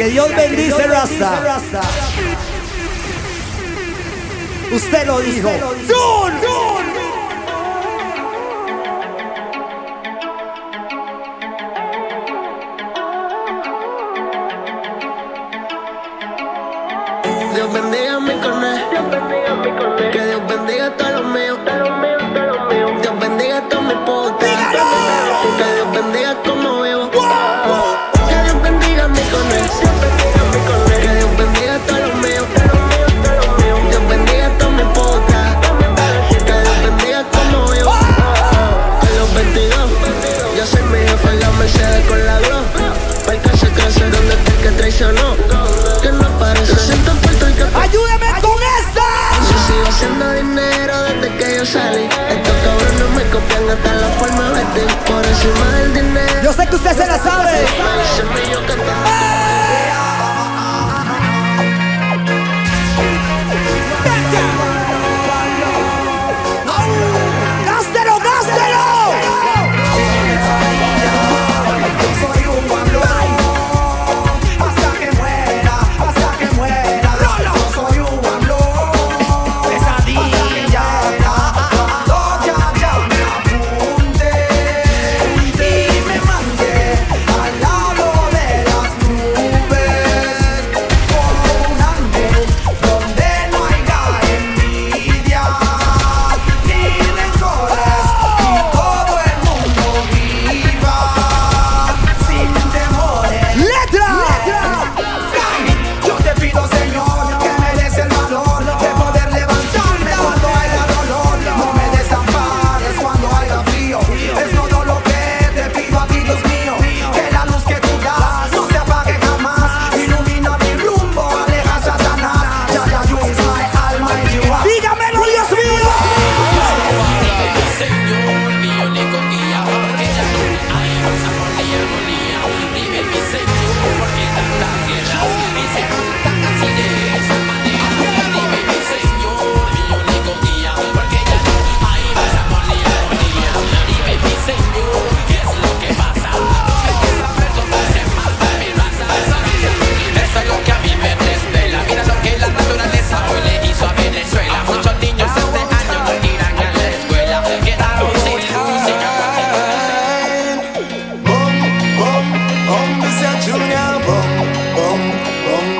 [0.00, 1.42] Que Dios bendice, Rasta.
[4.72, 5.50] Usted lo dijo.
[5.86, 6.69] ¡Dun!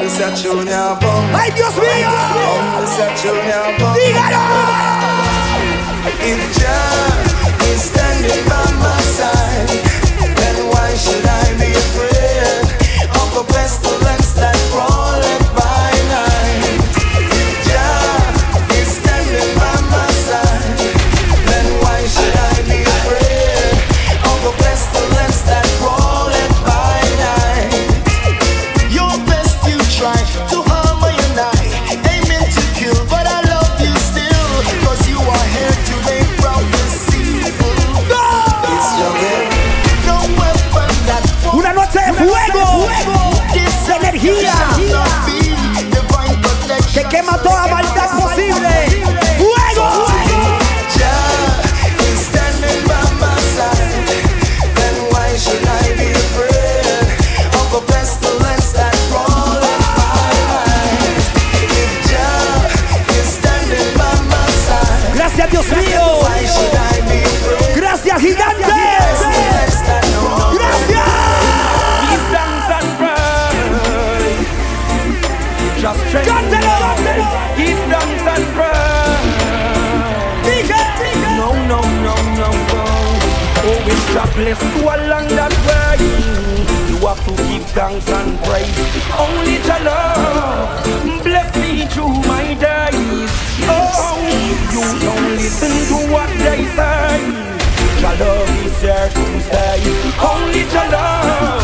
[0.07, 1.25] Esa chuña bom.
[1.35, 2.09] ¡Ay, Dios mío!
[2.09, 3.95] Hombre, esa chuña bom.
[3.95, 4.39] ¡Dígalo!
[6.23, 8.80] If Jah is standing by
[87.73, 88.75] thanks and praise.
[89.15, 93.31] Only to love bless me through my days.
[93.71, 94.19] Oh,
[94.75, 97.21] you don't listen to what they say.
[98.03, 99.83] Your love is there to stay.
[100.19, 101.63] Only to love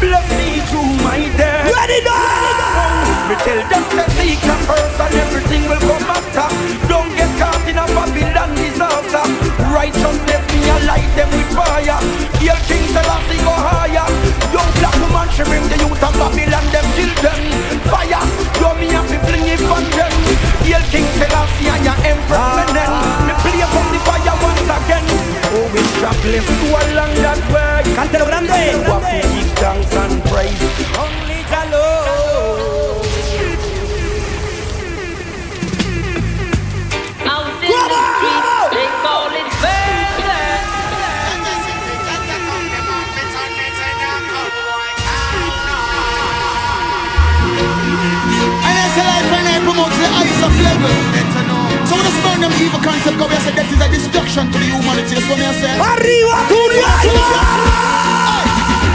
[0.00, 1.72] bless me through my days.
[1.72, 3.28] Ready now!
[3.28, 6.48] Me tell them to seek them first and everything will come after.
[6.88, 9.24] Don't get caught in a Babylon disaster.
[9.72, 12.00] Righteousness me I light them with fire.
[12.42, 12.58] Hail
[26.34, 27.94] it's jobless to along that way.
[27.94, 28.72] Cántelo grande.
[28.72, 30.62] You have give thanks and praise.
[30.98, 32.10] Only the Lord.
[48.66, 51.09] And I say life and I promote the highest of level.
[52.40, 55.12] When them evil concept, go I say that is a destruction to the humanity.
[55.12, 55.76] That's what I say.
[55.76, 56.40] Arriba!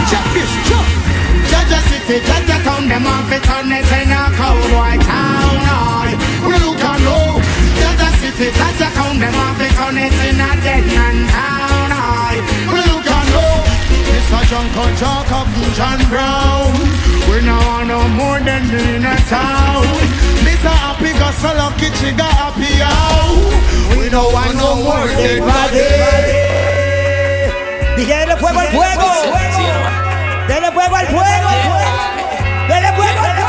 [0.09, 0.87] Check this, check.
[1.53, 6.17] Jaja City, Jaja Town, them off it on it in a cowboy town.
[6.41, 7.37] We look and low.
[7.77, 12.41] Jaja City, Jaja Town, them off it on it in a dead man town.
[12.73, 13.64] We look and
[14.31, 14.39] low.
[14.39, 16.73] This a Jungle Jock of John Brown.
[17.29, 19.85] We now want no more than being a town.
[20.43, 23.97] This a happy go so lucky, chiga happy out.
[23.97, 25.85] We don't want no more dead body.
[27.95, 29.09] Dije, denle fuego al fuego.
[30.47, 31.49] Denle fuego al fuego.
[32.67, 33.44] Denle fuego al fuego.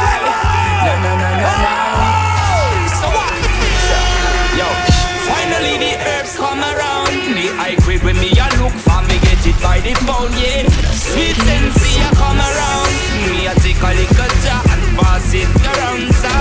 [9.86, 10.66] The pound, yeah.
[10.90, 12.90] Sweet sensei come around.
[13.30, 16.10] Me take a little jar and pass it around.
[16.10, 16.32] So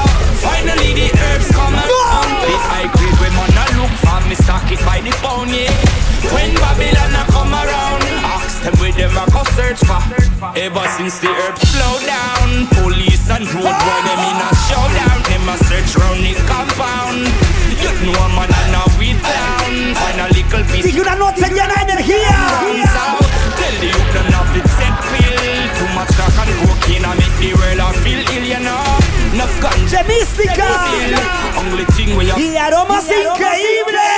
[0.42, 2.30] finally the herbs come around.
[2.42, 5.70] The high grade when man look for me stock it by the pound, yeah.
[6.34, 8.02] When Babylon come around,
[8.34, 10.02] ask them where them go search for.
[10.58, 15.18] Ever since the herbs slow down, police and road boy them in a showdown.
[15.30, 17.30] Them search round the compound.
[17.78, 19.94] You know man and a weed down.
[19.94, 20.86] Find a little piece.
[20.86, 22.34] Dije, una noche llena de energía.
[22.96, 23.25] Tell
[23.86, 25.38] the youth them not fit set pill.
[25.78, 28.82] Too much crack and cocaine a make the world a feel ill, you know.
[29.34, 30.02] Enough ganja.
[30.10, 30.70] Mística.
[31.58, 32.40] Only thing we have.
[32.40, 34.15] Y aromas increíbles.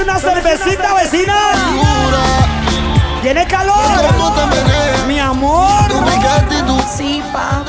[0.00, 1.34] una cervecita, vecina.
[3.22, 3.76] Tiene calor.
[5.06, 5.88] Mi amor.
[6.96, 7.62] Sí, pa.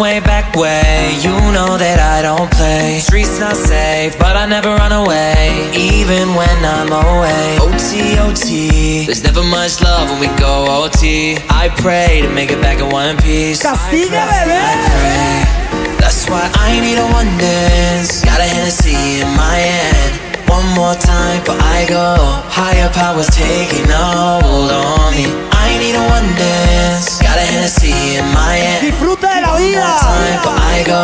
[0.00, 1.12] way back way.
[1.20, 2.98] You know that I don't play.
[3.00, 5.70] Streets not safe, but I never run away.
[5.76, 7.60] Even when I'm away.
[7.60, 9.04] OT, OT.
[9.04, 11.36] There's never much love when we go OT.
[11.50, 13.62] I pray to make it back in one piece.
[13.62, 16.00] Castiga, bebé.
[16.00, 18.24] That's why I need a one dance.
[18.24, 22.18] Got a Hennessy in my hand one more time but I go.
[22.50, 24.04] Higher powers taking a
[24.42, 25.26] hold on me.
[25.54, 28.82] I need a one dance Got a Hennessy in my hand.
[28.82, 31.02] Disfruta de la vida one more time but I go.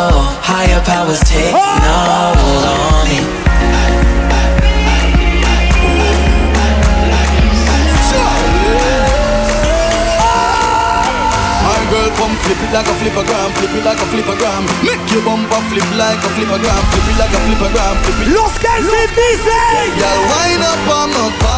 [0.50, 1.98] Higher powers taking a
[2.34, 3.45] hold on me.
[11.90, 14.62] girl, come flip it like a flippergram, flip it like a flippergram.
[14.82, 18.28] Make your bumper flip like a flippergram, flip it like a flippergram, flip it.
[18.34, 19.86] Los que se dicen.
[20.00, 21.55] Y'all wind up on the.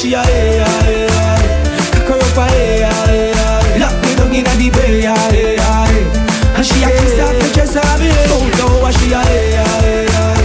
[0.00, 1.44] She a hey, hey, hey.
[1.92, 3.80] Cock her up a hey, hey, hey.
[3.80, 6.56] Lock me down inna the bay, hey, hey.
[6.56, 8.08] And she a kiss off the dress of me.
[8.08, 10.40] Out now, and she a hey, hey, hey.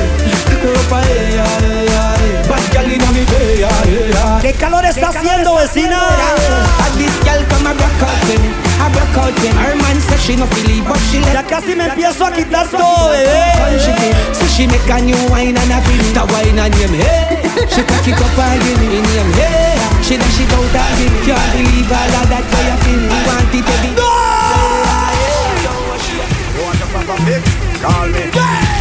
[0.51, 2.49] Cock her up a hey, hey, hey.
[2.49, 4.39] Bad girl inna me bay, hey, hey.
[4.41, 6.03] ¿Qué calor está haciendo, vecina?
[6.84, 9.49] And this girl come a rock out with a rock out with me.
[9.57, 12.31] Her man say she no feel it, but she let Ya casi me empiezo a
[12.31, 14.33] quitar todo, bebé.
[14.33, 17.41] So she make a new wine and a feel it, a wine and name hey.
[17.69, 19.77] She cock it up and give me name hey.
[20.03, 23.01] She dash it out and give me, can't believe all of that way you feel.
[23.01, 23.89] You want it to be.
[26.55, 27.43] You want a proper fix?
[27.81, 28.23] Call me.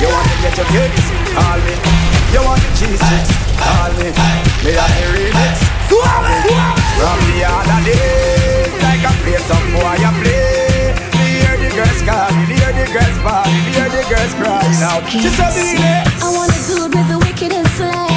[0.01, 1.07] You want to get your kicks?
[1.33, 1.75] Call me.
[2.33, 3.31] You want the cheese sticks?
[3.57, 4.09] Call me.
[4.65, 5.57] Me a the remix.
[5.89, 6.53] Call me.
[6.95, 8.64] From the other days,
[9.35, 10.95] play some boy I play.
[11.19, 13.19] Me hear the girls me, hear the girls
[13.51, 15.07] me hear the girls cry now.
[15.09, 18.14] She said I want a dude with the wickedest slang.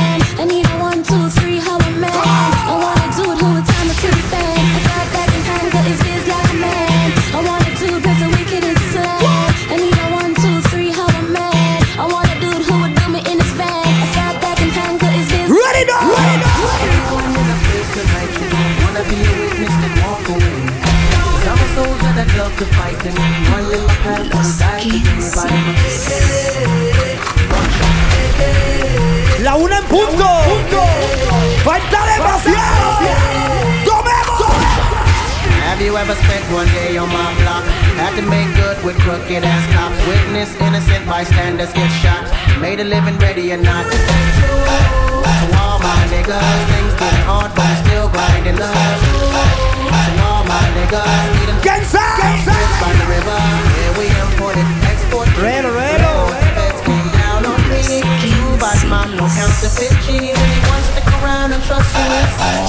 [22.48, 23.18] Love to fight and
[23.52, 25.00] one little path will die to be
[29.44, 30.28] La una en punto.
[31.64, 32.88] Falta demasiado.
[33.86, 34.56] Tomemos.
[35.68, 37.64] Have you ever spent one day on my block?
[38.00, 40.00] Had to make good with crooked ass cops.
[40.08, 42.26] Witness innocent bystanders get shot.
[42.62, 44.64] Made a living ready or not to stay true.
[45.40, 49.77] To all my niggas, things getting hard, but still grinding love.
[50.48, 56.32] To my niggas, them Trips by the river, yeah we import it, export rero.
[56.56, 57.84] Feds came down on me.
[57.84, 60.40] True bad man, no counterfeit cheese.
[60.40, 62.32] Anyone stick around and trust you is.
[62.40, 62.64] I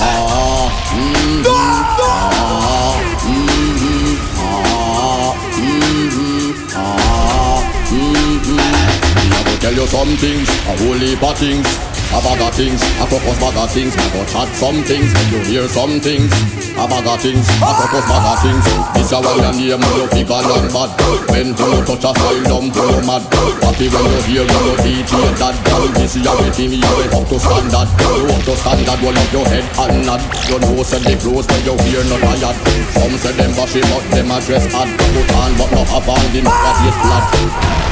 [9.47, 11.98] go tell you some things, a whole heap things.
[12.09, 13.93] A bag of things, a focus bag of things.
[13.93, 16.33] I go chat some things, when you hear some things.
[16.81, 18.65] A bag of things, a focus bag of things.
[18.97, 20.91] This a why your name you figure and bad.
[21.29, 23.23] When you touch a style, dumb to no mad.
[23.61, 25.85] Happy when you hear you no DJ that girl.
[26.01, 27.89] This is everything you went up to standard.
[27.93, 30.25] You up to standard, well up your head and nod.
[30.49, 32.57] You know say the clothes when you hear not tired.
[32.97, 34.89] Some say them bashy but them a dress hard.
[34.97, 37.88] Put on but not have on the matter face flat.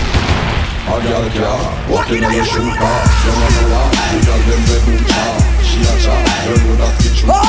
[0.86, 3.90] A girl can walkin' on your shoe car You know what?
[4.22, 5.22] The red boom cha
[5.66, 6.14] She a cha
[6.46, 7.42] You know that you No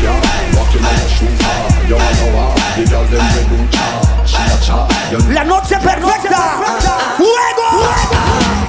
[0.00, 2.56] girl can walk in on your shoe car You know what?
[2.80, 4.88] The red boom cha She a cha
[5.36, 6.40] La noche perfecta.
[7.20, 7.68] Fuego.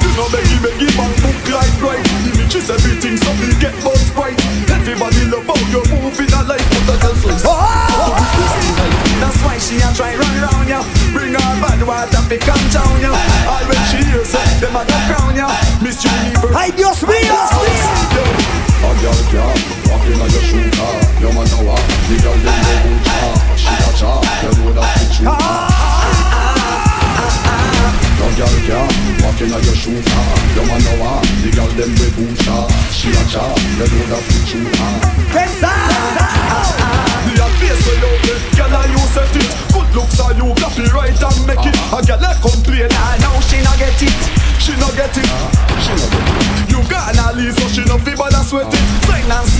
[0.03, 4.35] You know Becky Becky man book like right Images everything so we get buzz right
[4.67, 8.75] Everybody love how you move in a life But I tell oh.
[8.75, 8.76] so
[9.19, 10.83] That's why she a try run round ya.
[11.11, 13.09] Bring her bad water fi calm down ya.
[13.49, 15.49] All when she hears it, them a go crown ya.
[15.81, 17.33] Miss Universe Ay, Dios mío.
[18.77, 19.57] A girl can
[19.89, 20.93] walk in on your shoe car.
[21.19, 21.81] You man know what?
[22.07, 23.17] The girl them go boom cha
[23.57, 25.33] She a cha You know that bitch you
[28.21, 28.85] No girl can
[29.25, 30.29] walk in on your shoe car.
[30.55, 31.25] You man know what?
[31.41, 34.61] The girl them go boom cha She a cha You know that bitch you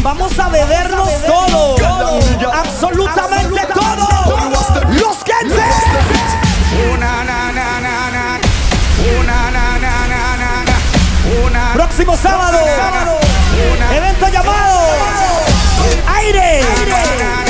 [0.01, 1.75] Vamos a bebernos todo.
[2.53, 4.07] Absolutamente todo.
[4.91, 5.33] Los que
[6.93, 8.39] Una na na na na.
[9.25, 10.17] Na na na
[11.73, 12.59] Próximo sábado,
[13.91, 14.79] evento llamado.
[16.15, 16.61] Aire.
[16.61, 17.46] aire.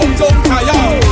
[0.00, 1.07] Rum down tire.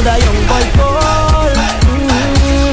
[0.00, 1.52] Another young boy fall.
[1.92, 2.72] Mm,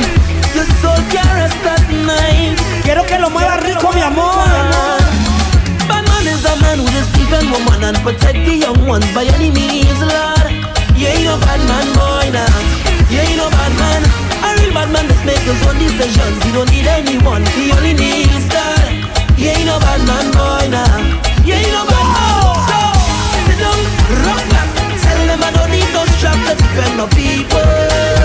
[0.55, 2.55] your soul can't rest at night.
[2.87, 4.47] Quiero que lo mueva rico, mi amor.
[5.91, 9.25] Bad man is a man who just defend woman and protect the young ones by
[9.35, 10.47] any means, Lord.
[10.95, 12.47] You ain't no bad man, boy, now.
[13.11, 14.01] You ain't no bad man.
[14.47, 16.39] A real bad man just make his own decisions.
[16.47, 17.43] He don't need anyone.
[17.59, 18.87] He only needs God.
[19.35, 20.95] You ain't no bad man, boy, now.
[21.43, 22.39] You ain't no bad man.
[22.71, 22.79] So,
[23.51, 23.79] sit down,
[24.23, 24.56] rock
[26.47, 27.71] to defend my people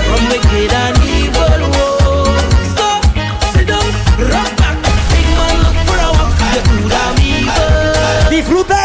[0.06, 1.58] from wicked and evil.
[1.74, 2.30] Whoa.
[2.76, 2.86] So,
[3.52, 3.88] sit down,
[4.30, 4.78] rock back.
[5.10, 6.30] Big man, look for a walk.
[6.54, 8.30] You could have evil.
[8.30, 8.81] Disfruta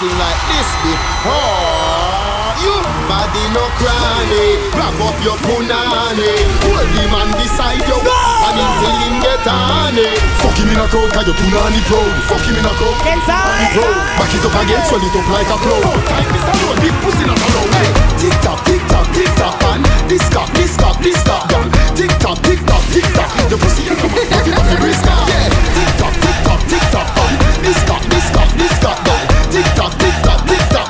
[0.00, 2.40] nothing like this before.
[2.64, 2.72] You
[3.04, 6.32] body no cranny, grab up your punani,
[6.64, 10.16] hold the man beside you, and until him get on it.
[10.40, 12.12] Fuck him in a crowd, cause your punani proud.
[12.32, 13.96] Fuck him in a crowd, punani proud.
[14.16, 16.00] Back it up again, swell it up like a cloud.
[16.08, 17.70] Time is a load, big pussy not allowed.
[17.76, 21.68] Hey, tick tock, tick tock, tick tock, and this cock, this cock, this cock, gun.
[21.92, 23.28] Tick tock, tick tock, tick tock.
[23.52, 25.48] The pussy in a man, have it off your wrist, yeah.
[25.76, 29.09] Tick tock, tick tock, tick tock, and this cock, this cock, this cock, gun.
[29.60, 30.88] Tick tock, tick tock, tick tock.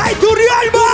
[0.00, 0.88] ¡Ay, Turrialba!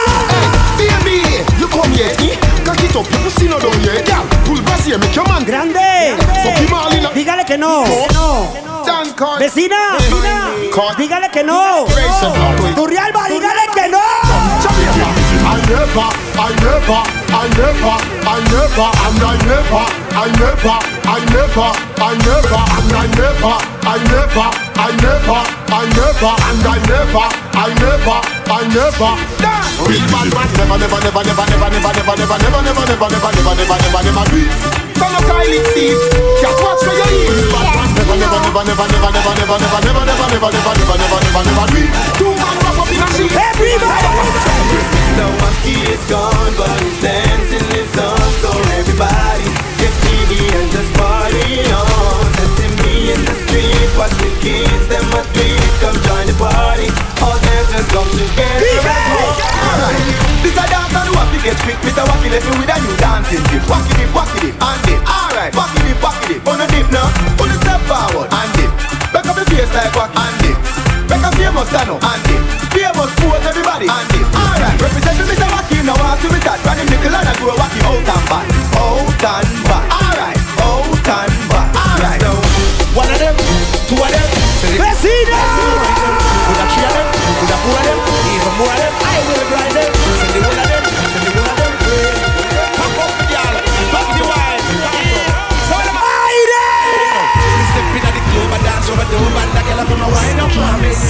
[0.75, 1.23] Hey, baby,
[1.61, 2.35] you come here, eh?
[2.67, 4.27] Cock it up, your pussy not down here, yeah.
[4.43, 6.19] Pull brass here, make your man Grande.
[6.43, 7.85] Fuck him all in a Dígale que no.
[8.85, 9.97] Dan con Vecina.
[10.99, 11.87] Dígale que no.
[12.75, 14.03] Turrialba, dígale que no.
[15.47, 17.97] I never, I never, I never,
[18.27, 20.75] I never, and I never, I never,
[21.07, 21.71] I never,
[22.03, 23.55] I never, and I never,
[23.87, 25.41] I never, I never,
[25.72, 28.18] I never, and I never, I never,
[28.53, 29.11] I never.
[29.89, 33.33] Real bad man never, never, never, never, never, never, never, never, never, never, never, never,
[33.33, 34.53] never, never, never, never do it.
[35.01, 35.97] From a toilet seat,
[36.41, 37.33] just watch where you eat.
[37.33, 40.74] Real bad man never, never, never, never, never, never, never, never, never, never, never, never,
[40.77, 41.91] never, never, never, never do it.
[42.20, 43.33] Two man wrap up in a sheet.
[43.33, 44.29] Everybody.
[45.16, 48.29] Now Monkey is gone, but he's dancing his song.
[48.45, 49.49] So everybody
[49.81, 52.56] get jiggy and just party on.
[53.07, 55.63] In the street, watch the kids, them a tweet.
[55.79, 56.91] Come join the party,
[57.23, 58.67] all dancers come together.
[58.83, 60.03] Alright,
[60.43, 61.79] this a dance and what we get quick.
[61.87, 62.03] Mr.
[62.03, 63.63] Wacky left me with a new dancing tip.
[63.71, 64.99] Wacky dip, wacky dip, and dip.
[65.07, 66.43] Alright, wacky dip, wacky dip.
[66.51, 67.07] On a dip now,
[67.39, 68.75] on a step forward, and dip.
[69.15, 70.59] Back up the face like wacky, and dip.
[71.07, 72.43] Back up famous stand up, and dip.
[72.75, 74.27] Famous pose everybody, and dip.
[74.35, 75.47] Alright, represent Mr.
[75.55, 75.95] Wacky now.
[75.95, 78.51] I see me start running nickel and I grow wacky out and back,
[78.83, 79.87] out and back.
[79.95, 81.07] Alright, out and back.
[81.07, 81.36] Alright, now
[82.97, 84.28] one of them, two of them.
[84.80, 85.36] Vecina!
[86.49, 87.07] Could have three of them,
[87.61, 88.06] four of them,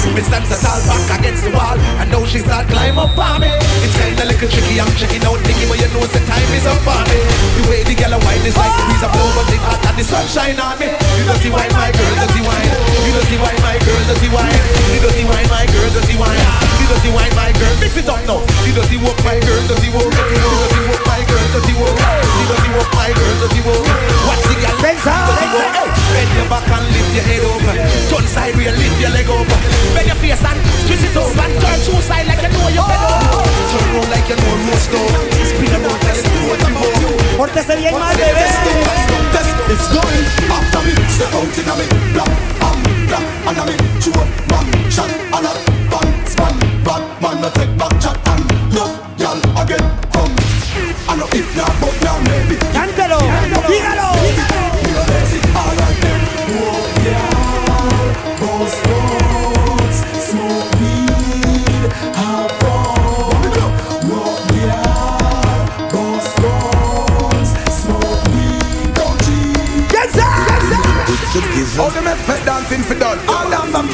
[0.05, 0.15] me.
[0.17, 3.41] Me stand so tall back against the wall, and now she start climb up on
[3.41, 3.49] me.
[3.85, 6.85] It's kinda little tricky, I'm checking out Nicky, but you know the time is up
[6.85, 7.19] on me.
[7.57, 9.97] The way the girl wine is like the breeze a blow, but it hot and
[9.97, 10.89] the sunshine on me.
[10.93, 12.71] You dirty wine, my girl, dirty wine.
[13.07, 14.61] You dirty wine, my girl, dirty wine.
[14.93, 16.45] You dirty wine, my girl, dirty wine.
[16.81, 18.41] You dirty wine, my girl, mix it up now.
[18.67, 20.11] You dirty walk, my girl, dirty walk.
[20.13, 21.97] You dirty walk, my girl, dirty walk.
[21.97, 23.85] You dirty walk, my girl, dirty walk.
[24.29, 25.73] Watch the girl, dirty walk.
[26.13, 27.65] Bend your back and lift your head up.
[28.11, 29.86] Turn side real, lift your leg up.
[29.95, 32.87] Bend your face and twist it up and turn two side like you know you're
[32.89, 33.01] fed.
[33.71, 35.07] Turn round like you know you're slow.
[35.51, 37.27] Spin around like you know what you want.
[37.37, 38.47] Pórtese bien mal, bebé.
[39.69, 42.31] It's going After me, step out inna me, black,
[42.61, 42.79] bam,
[43.09, 45.53] black, and a me, chew up, back, shot, and a
[45.91, 46.55] bang, span,
[46.87, 49.83] bad man, no take back chat, and love, y'all again,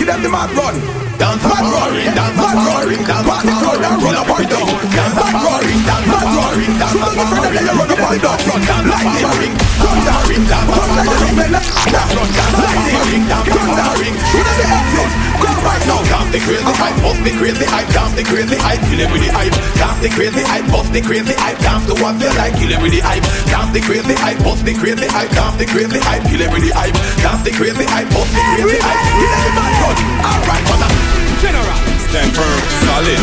[0.03, 1.02] wicked and the mad run.
[1.23, 4.67] Dance mad roaring, dance mad roaring, dance party crowd and run up and down.
[4.91, 8.39] Dance mad roaring, dance mad roaring, dance mad roaring, dance run up and down.
[8.43, 13.01] Run down like the ring, run down ring, dance mad roaring, run down like the
[13.07, 13.23] ring,
[13.55, 14.17] run down ring.
[14.19, 16.03] With the exit, go right now.
[16.11, 19.23] Dance the crazy hype, bust the crazy hype, dance the crazy hype, kill it with
[19.23, 19.55] the hype.
[19.79, 22.83] Dance the crazy hype, bust the crazy hype, dance the one feel like kill it
[22.83, 23.23] with the hype.
[23.47, 26.67] Dance the crazy hype, bust the crazy hype, dance the crazy hype, kill it with
[26.67, 26.99] the hype.
[27.23, 30.03] Dance the crazy hype, bust the crazy hype, kill it with the hype.
[30.27, 31.12] Alright.
[31.43, 31.75] General.
[32.07, 33.19] Stand firm, solid.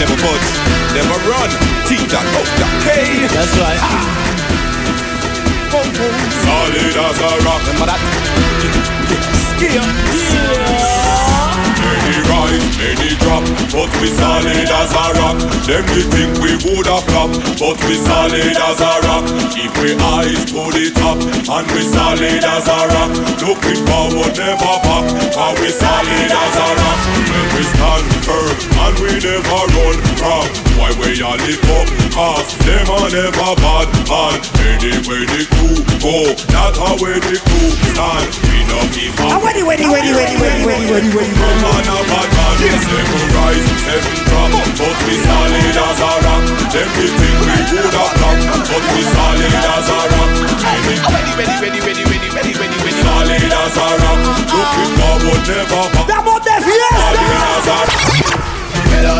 [0.00, 0.48] Never budge,
[0.96, 1.50] never run.
[1.84, 3.28] T dot O dot K.
[3.28, 3.76] That's right.
[3.78, 4.16] Ah.
[5.68, 7.60] Solid as a rock.
[7.60, 8.00] Remember that?
[9.60, 9.68] Yeah.
[9.68, 9.84] yeah.
[9.84, 10.95] yeah
[12.86, 13.42] many drop,
[13.74, 15.38] but we solid as a rock.
[15.66, 19.26] Them we think we woulda flop, but we solid as a rock.
[19.50, 23.10] Keep we eyes to the top, and we solid as a rock.
[23.42, 27.00] Looking forward, never back, cause we solid as a rock.
[27.30, 28.54] When we stand firm,
[28.86, 30.46] and we never run from.
[30.78, 34.38] Why we all live up, cause them a never bad man.
[34.62, 36.16] Anyway the crew go,
[36.52, 38.30] that's how where the crew stand.
[38.46, 39.32] We no give up.
[39.32, 41.34] Ah, ready, ready, ready, ready, ready, ready, ready, ready, ready.
[41.34, 42.36] Man a bad
[42.76, 47.56] man, seven rise, seven drop But we solid as a rock Them we think we
[47.72, 50.30] woulda flop But we solid as a rock
[51.12, 53.02] Ready, ready, ready, ready, ready, ready, ready, ready.
[53.02, 54.20] Solid as a rock
[56.06, 56.24] back.
[56.96, 58.04] Solid as a rock
[58.92, 59.16] ready.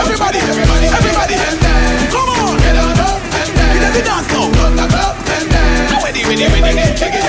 [0.00, 1.34] Everybody, everybody, everybody,
[2.10, 4.50] come on, get on up, get on the dance bell,
[6.04, 7.19] ready, ready, ready,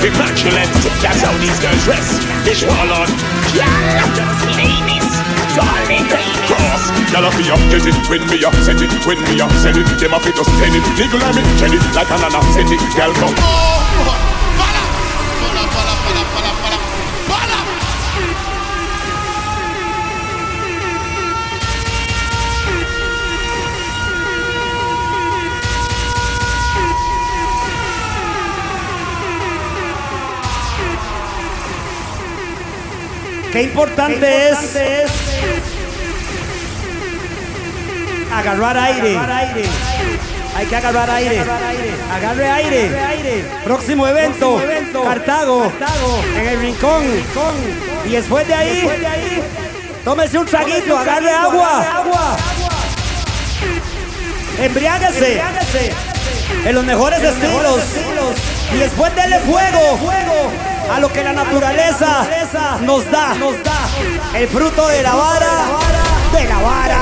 [0.00, 0.70] immaculate,
[1.04, 2.18] that's how these girls dress.
[2.44, 3.10] This warlord,
[3.52, 3.68] yeah,
[4.56, 5.08] ladies,
[6.46, 7.96] Cross, y'all a fi up, get it.
[8.08, 8.90] When me up, set it.
[9.06, 9.86] When me up, set it.
[9.98, 10.84] Them a fi just send it.
[10.96, 11.82] Niggle on me, send it.
[11.94, 12.80] Like an set it.
[12.96, 14.49] Girl come
[33.52, 35.10] Qué importante, es, es,
[38.32, 39.16] agarrar aire.
[39.16, 39.68] Agarrar aire.
[40.54, 41.40] Hay que agarrar aire.
[41.40, 41.90] agarrar aire.
[42.12, 42.98] Agarre aire.
[42.98, 43.44] Aire.
[43.64, 45.02] Próximo, evento, Próximo evento.
[45.02, 45.62] Cartago.
[45.62, 46.22] Cartago.
[46.36, 47.04] En el rincón.
[47.04, 47.54] El rincón.
[48.06, 48.76] Y después de ahí.
[48.76, 49.42] Después de ahí
[50.04, 50.78] tómese un traguito.
[50.78, 51.80] Tómese un agarre, traguito agua.
[51.80, 52.36] agarre agua.
[54.60, 55.40] Embriáguese.
[55.40, 55.92] Embriáguese.
[56.66, 57.78] En los mejores en estilos.
[57.78, 58.34] Estilos.
[58.74, 59.98] Y después dele fuego.
[59.98, 62.26] fuego a lo que la naturaleza
[62.82, 63.34] nos da.
[64.34, 65.52] El fruto de la vara.
[66.32, 67.00] De la vara.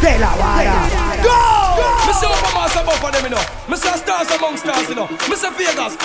[0.00, 0.74] De la vara.
[2.06, 3.42] Me say up a mass above for them, you know.
[3.68, 5.08] Me say stars among stars, you know.
[5.28, 5.96] Me say Vegas.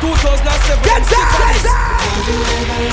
[0.00, 0.82] 2007.
[0.82, 1.64] Get Syphilis.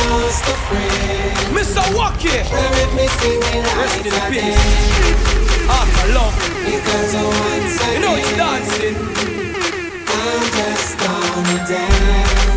[0.10, 1.56] lost a friend?
[1.56, 2.44] Me say Wacky.
[2.52, 4.44] Buried me singing Rest in peace.
[4.44, 5.70] again.
[5.70, 6.36] After love.
[6.66, 8.98] Because once You know it's dancing.
[10.10, 12.57] I'm just gonna dance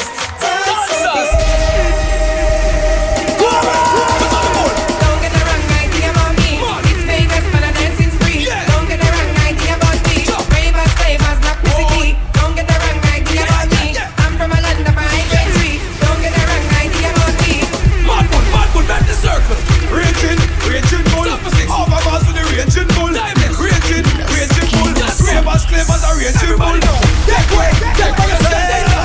[26.21, 26.77] raging bull.
[27.25, 28.61] Take way, take for yourself.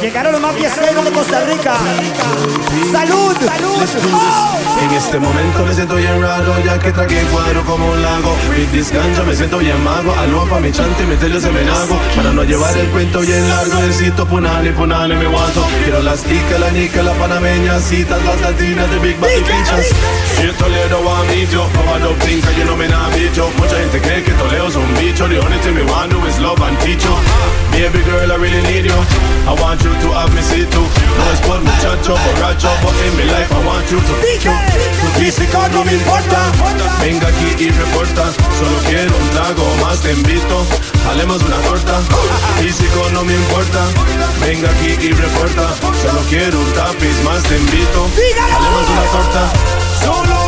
[0.01, 1.75] Llegaron los más fiesteros de Costa Rica.
[2.91, 3.37] ¡Salud!
[4.83, 8.35] En este momento me siento bien raro Ya que tragué cuadro como un lago.
[8.57, 10.15] Big descanso, me siento bien mago.
[10.19, 11.99] Aló pa' mi chante, meterle ese menago.
[12.17, 16.59] Para no llevar el cuento bien largo Necesito punale, punale, me guato Quiero las ticas,
[16.59, 19.87] la nica, la panameña Citas, las latinas de Big Body Fichas
[20.37, 23.77] Si es Toledo a mí yo Como no brinca, yo no me da bicho Mucha
[23.77, 25.29] gente cree que Toledo es un bicho.
[25.29, 27.15] The only thing me want do is love and teach you
[27.73, 28.99] Baby girl, I really need you.
[29.47, 30.87] I want you to have me see too
[31.19, 34.15] No es por muchacho, borracho But in my life I want you to
[35.01, 36.39] Tu físico no me importa.
[37.01, 38.33] Venga aquí y reporta.
[38.59, 40.67] Solo quiero un trago más te invito.
[41.05, 42.01] Jalemos una torta.
[42.61, 43.87] Físico no me importa.
[44.41, 45.69] Venga aquí y reporta.
[46.03, 48.09] Solo quiero un tapiz más te invito.
[48.53, 49.53] Jalemos una torta.
[50.05, 50.40] Solo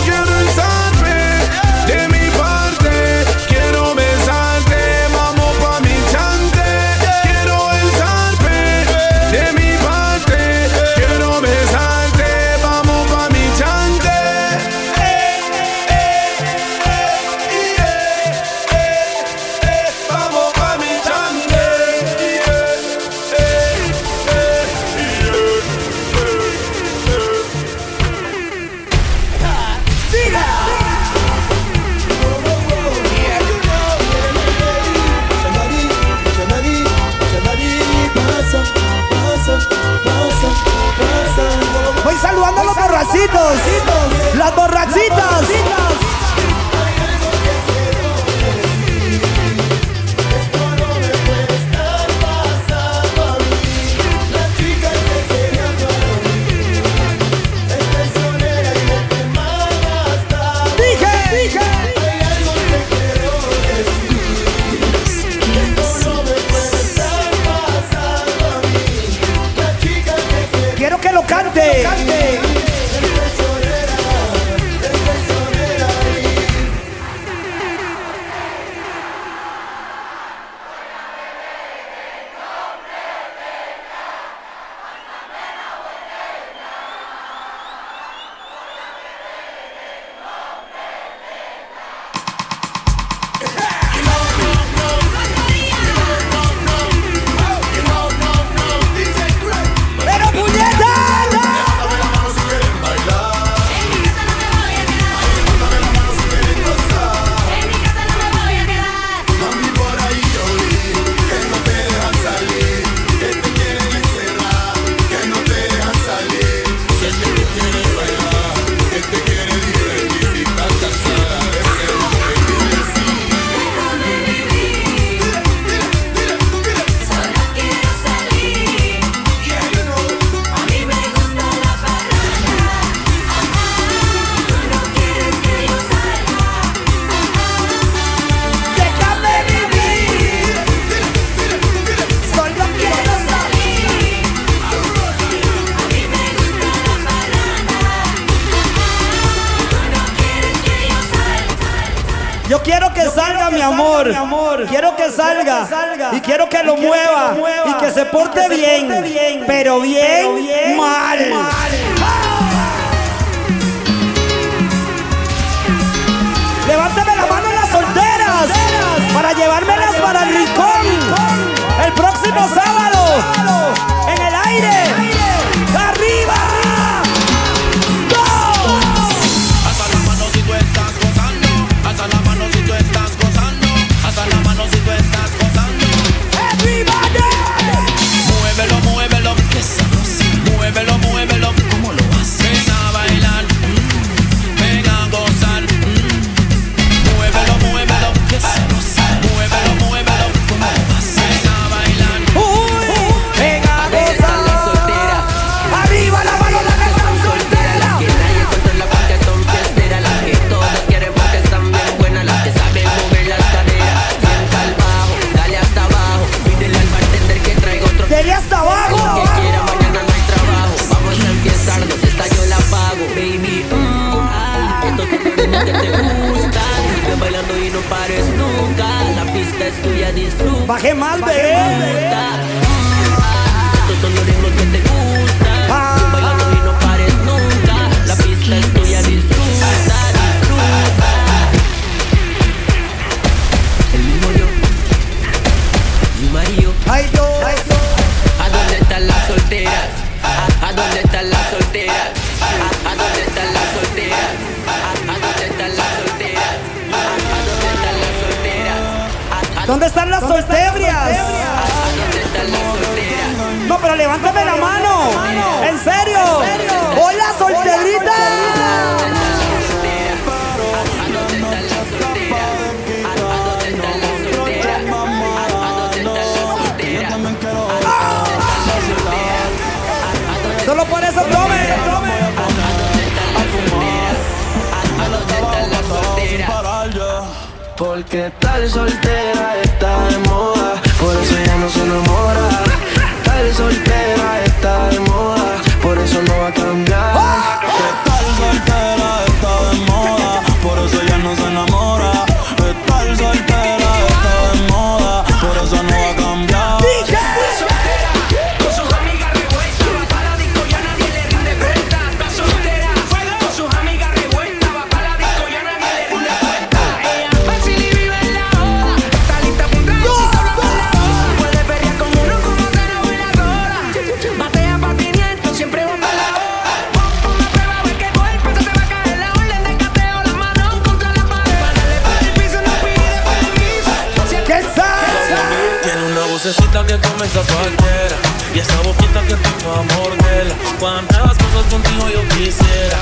[336.92, 338.16] que tú me zapatera
[338.54, 342.98] Y esa boquita que tú vas a morderla Cuántas cosas contigo yo quisiera.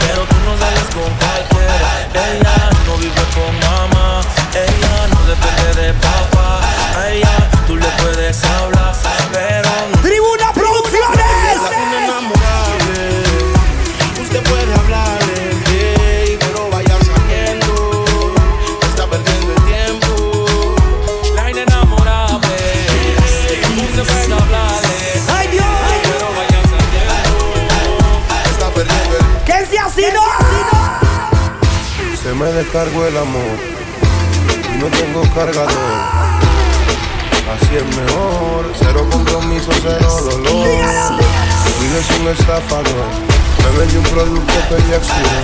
[0.00, 1.88] Pero tú no sales con cualquiera.
[2.12, 3.21] Ella no vive
[32.42, 33.56] me descargo el amor.
[34.80, 35.70] No tengo cargador.
[37.54, 38.72] Así es mejor.
[38.76, 40.66] Cero compromiso, cero dolor.
[41.80, 43.06] Vives un estafador.
[43.62, 45.42] Me vendí un producto que ya expiró.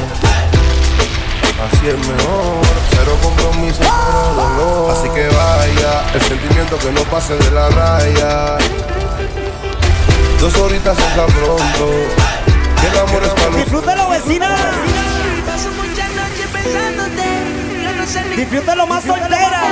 [1.66, 2.66] Así es mejor.
[2.90, 4.90] Cero compromiso, cero dolor.
[4.90, 6.04] Así que vaya.
[6.14, 8.58] El sentimiento que no pase de la raya.
[10.40, 11.90] Dos horitas hasta pronto.
[12.80, 13.56] Que el amor es para los...
[13.56, 14.56] Disfrútalo, vecina.
[18.38, 19.62] Disfrútalo más soltera.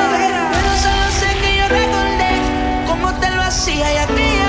[0.50, 2.40] Pero solo sé que yo recordé
[2.84, 4.45] cómo te lo hacía y aquella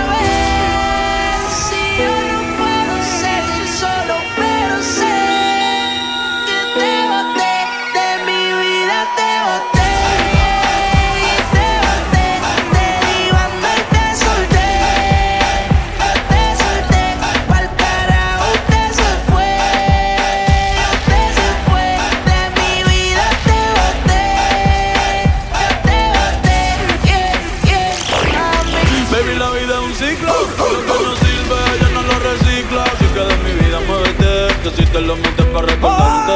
[34.98, 36.34] que lo mientes para recordarte.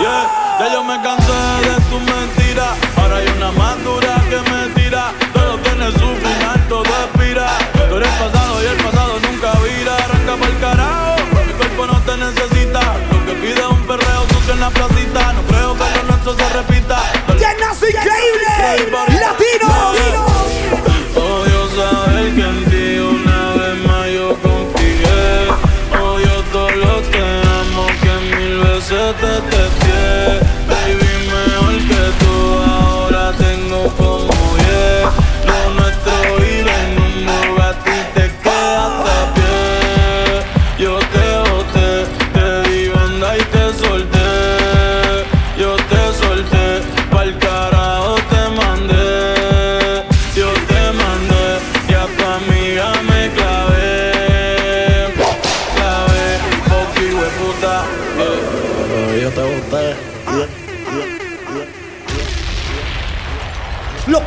[0.00, 0.26] Yeah,
[0.58, 1.32] ya yo me cansé
[1.66, 2.74] de tus mentiras.
[2.96, 5.12] Ahora hay una más dura que me tira.
[5.32, 7.46] Todo tiene su final, todo expira.
[7.88, 9.94] Tú eres pasado y el pasado nunca vira.
[9.96, 12.80] Arranca para el carajo, mi cuerpo no te necesita.
[13.12, 15.32] Lo que pide un perreo sucio en la placita.
[15.34, 16.98] No creo que lo nuestro se repita.
[17.38, 19.17] ¡Ya nace increíble!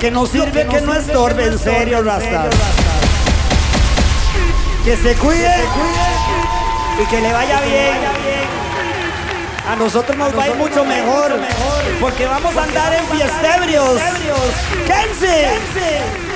[0.01, 2.49] Que no sirve que no estorbe, en serio, Rasta.
[4.83, 5.53] Que se cuide
[6.99, 7.97] y que le vaya bien.
[9.69, 11.39] A nosotros nos va a ir mucho mejor
[11.99, 14.01] porque vamos a andar en fiestebrios.
[14.87, 16.30] ¡Kenzie!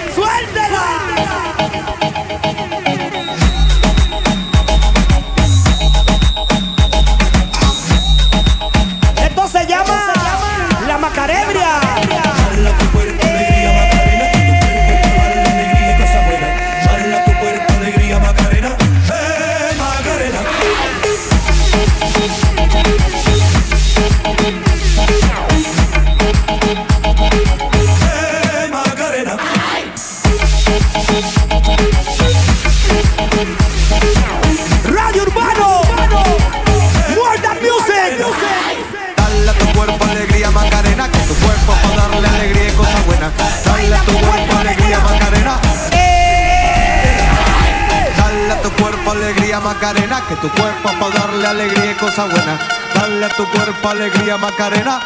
[49.66, 52.60] Macarena, que tu cuerpo para darle alegría y cosas buenas.
[52.94, 55.00] Dale a tu cuerpo alegría Macarena.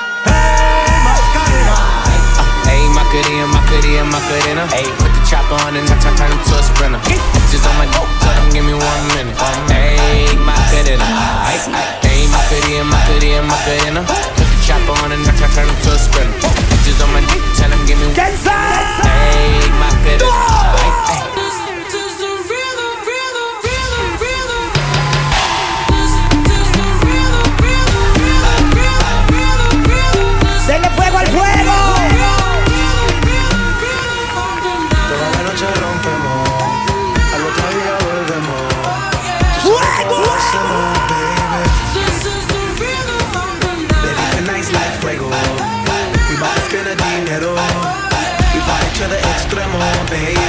[2.66, 4.68] Hey, Macarena, Macarena, Macarena.
[4.70, 7.00] Hey, put the chopper on and turn turn him to a sprinter.
[7.50, 9.38] Just on my dope, tell them give me one minute.
[9.72, 11.08] Hey, Macarena.
[11.48, 11.64] Hey,
[12.04, 14.04] hey, Macarena, Macarena, Macarena.
[14.04, 16.36] Put the chopper on and turn turn him to a sprinter.
[16.84, 19.08] Just on my dope, tell them give me one minute.
[19.08, 21.29] Hey, Macarena.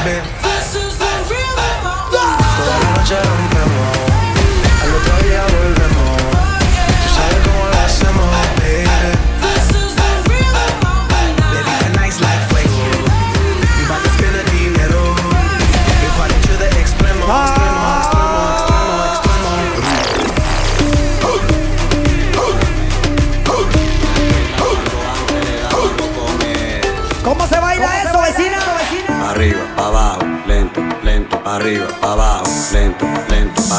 [0.05, 0.40] Baby.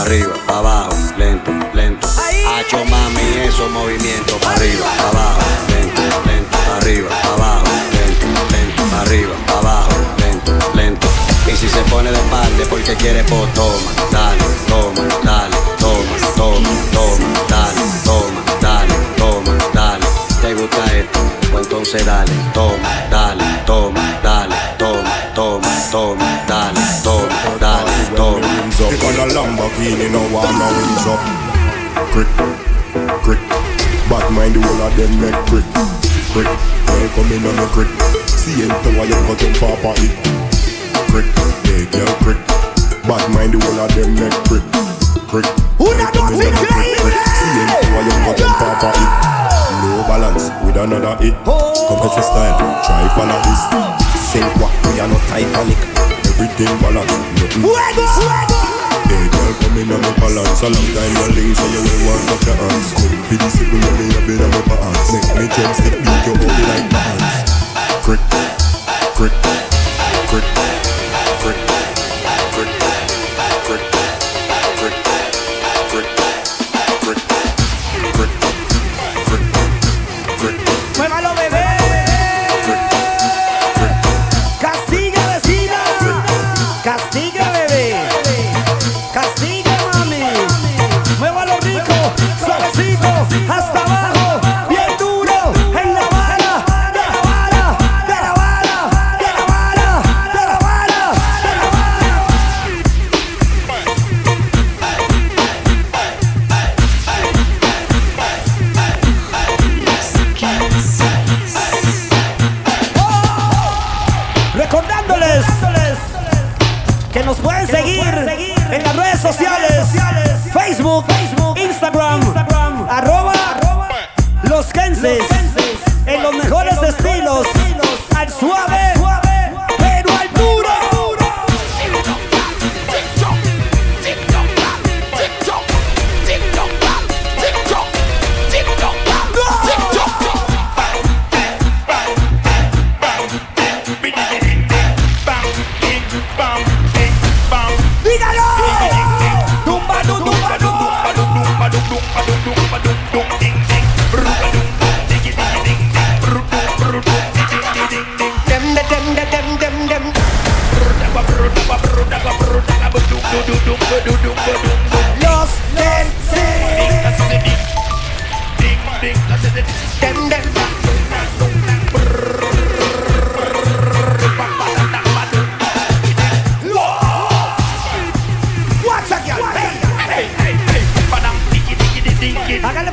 [0.01, 2.07] Pa' arriba, pa' abajo, lento, lento.
[2.07, 8.25] Hacho mami, esos movimientos, pa' arriba, pa' abajo, lento, lento, pa' arriba, pa' abajo, lento,
[8.51, 11.07] lento, pa' arriba, pa' abajo, lento, lento.
[11.47, 16.69] Y si se pone de espalda porque quiere, pues toma, dale, toma, dale, toma, toma,
[16.91, 20.05] toma, dale, toma, dale, toma, dale.
[20.41, 21.19] ¿Te gusta esto?
[21.51, 26.80] Pues entonces dale, toma, dale, toma, dale, toma, toma, toma, dale, toma, dale,
[28.81, 31.21] Stick on a Lamborghini, no one no wings up.
[32.09, 32.25] Crick,
[33.21, 33.37] crick.
[34.09, 35.67] Bad mind the whole of them make crick,
[36.33, 36.49] crick.
[36.89, 37.87] Girl come in on the crick.
[38.25, 40.09] See him to why you got jump off of it.
[41.13, 41.29] Crick,
[41.69, 42.41] yeah, girl crick.
[43.05, 44.65] Bad mind the whole of them make crick,
[45.29, 45.45] crick.
[45.77, 47.15] Come in on the crick, crick.
[47.21, 49.11] See him to why you got jump off of it.
[49.77, 51.37] No balance with another hit.
[51.45, 53.61] Compressor style, try follow this.
[54.25, 55.77] Sing what we are not Titanic.
[56.33, 57.61] Everything balance, nothing.
[57.61, 58.60] Hey
[59.51, 62.31] girl, come in on my balance A long time no link, so you will want
[62.31, 62.93] up your hands.
[62.93, 65.95] Come for the sickle, you me a bit of my pants Make me jump, stick,
[65.99, 66.87] beat you body like
[68.03, 68.21] Crick,
[69.15, 69.33] crick,
[70.27, 71.00] crick, crick,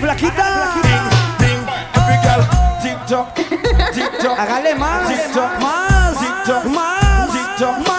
[0.00, 0.48] flaquita.
[0.82, 1.06] Ding,
[1.38, 1.62] ding,
[1.94, 2.42] every girl.
[2.82, 4.38] Tic toc, tic.
[4.38, 7.97] Hágale más, tic más, tic más, tic más.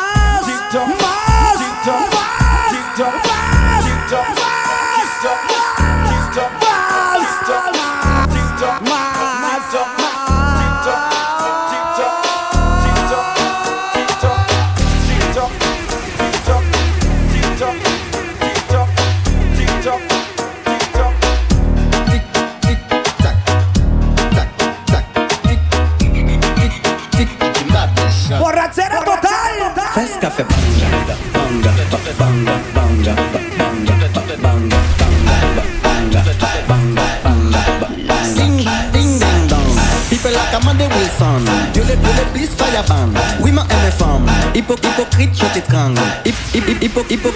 [41.19, 41.43] son
[41.73, 43.09] Gueulez pour les please fire ban
[43.41, 44.25] Oui ma aime femme
[44.55, 47.33] Hypoc hypocrite je t'étrangle Hip hip hip hypoc hypoc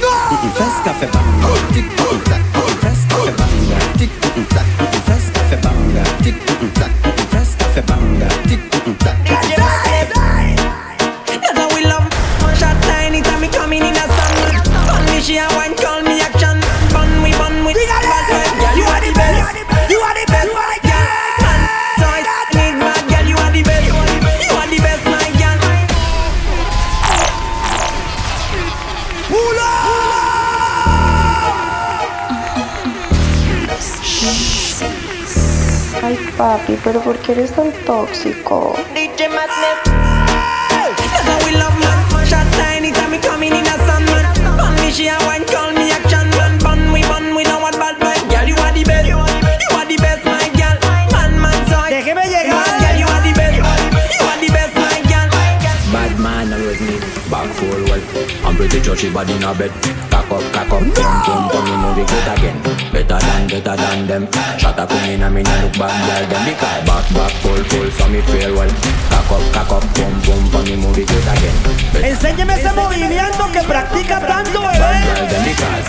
[0.56, 1.74] Fais ce fait bang.
[1.74, 1.86] Tic
[2.26, 2.42] tac
[2.82, 3.98] Fais ce fait bang.
[3.98, 4.12] Tic
[4.50, 4.66] tac
[5.06, 6.04] Fais ce fait bang.
[6.24, 6.36] Tic
[6.74, 7.03] tac
[37.34, 38.76] eres tan tóxico.
[38.94, 39.48] Déjeme
[57.30, 58.02] bag full well.
[58.46, 62.00] I'm pretty sure but in a bed up, cock up, boom, boom, boom, you move
[62.02, 62.58] it good again
[62.92, 64.24] Better than, better than them
[64.58, 67.90] Shot up in and me no look bad, girl Them because back, back, full, full,
[67.92, 68.70] so me feel well
[69.14, 71.58] Cock up, cock up, boom, boom, boom, you move it good again
[71.94, 75.06] Better Enséñeme ese movimiento que practica tanto, bad, bebé.
[75.06, 75.88] girl, them because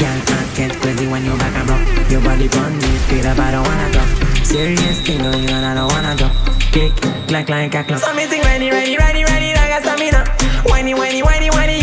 [0.00, 2.10] Girl, can't get crazy when you back and rock.
[2.10, 4.08] Your body on me, speed up, I don't wanna drop.
[4.42, 6.32] Serious thing, no, you and I don't wanna drop.
[6.72, 6.96] Kick,
[7.28, 8.00] clack, like a clock.
[8.00, 10.24] So me sing ready, ready, ready, ready, like a stamina.
[10.64, 11.79] Whiny, whiny, whiny, whiny,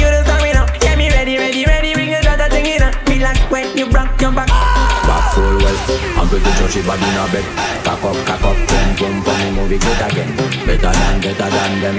[3.50, 4.48] when you rock your back.
[4.48, 5.78] Back full well.
[6.20, 7.46] I'm pretty sure she body in a bed.
[7.84, 10.32] Cock up, cock up, boom, boom, boom, me move it good again.
[10.66, 11.98] Better than, better than them.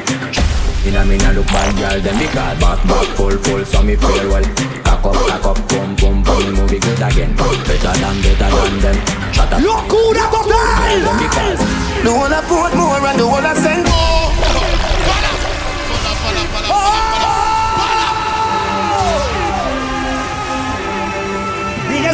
[0.87, 3.97] In a me no look bad, girl, them because Back, back, full, full, so me
[3.97, 4.45] feel well.
[4.85, 7.35] Cock up, cock up, boom, boom, boom, me move it good again.
[7.37, 8.97] Better than, better than them.
[9.33, 9.61] Shut up.
[9.61, 10.67] Locura total
[11.05, 11.61] Them because
[12.05, 13.89] The one I put more and the one I send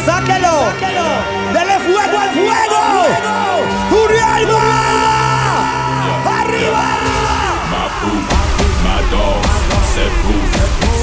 [0.05, 0.55] sáquelo.
[1.53, 2.81] Dele fuego al fuego.
[3.91, 4.63] ¡Urialba!
[6.39, 6.85] ¡Arriba!
[7.71, 8.25] My proof,
[8.85, 9.53] my dogs,
[9.93, 10.49] set proof,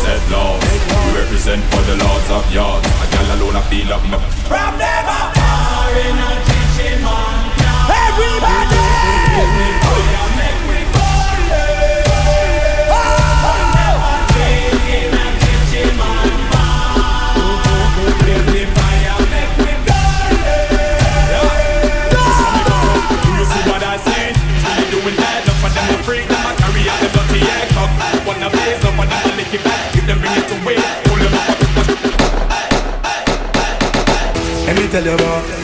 [0.03, 0.63] set laws.
[1.07, 2.87] We represent for the laws of yards.
[2.87, 4.19] A gal alone, I feel up my.
[4.49, 5.23] From never
[6.07, 7.53] in a teaching man.
[8.07, 8.73] Everybody!
[29.53, 30.77] give them it me.
[34.67, 35.62] Let me tell you about.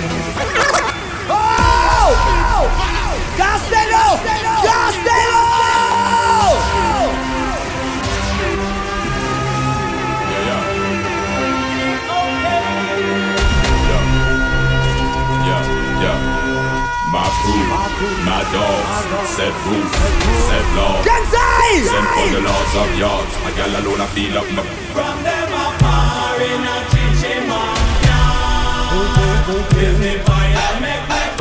[18.53, 19.93] Dogs, set rules,
[20.49, 21.05] set laws.
[21.05, 23.35] Send for the laws of yards.
[23.45, 24.63] A gal alone I feel up my.
[24.97, 27.77] From them apart in a teaching man.
[29.79, 31.38] Give me fire, make me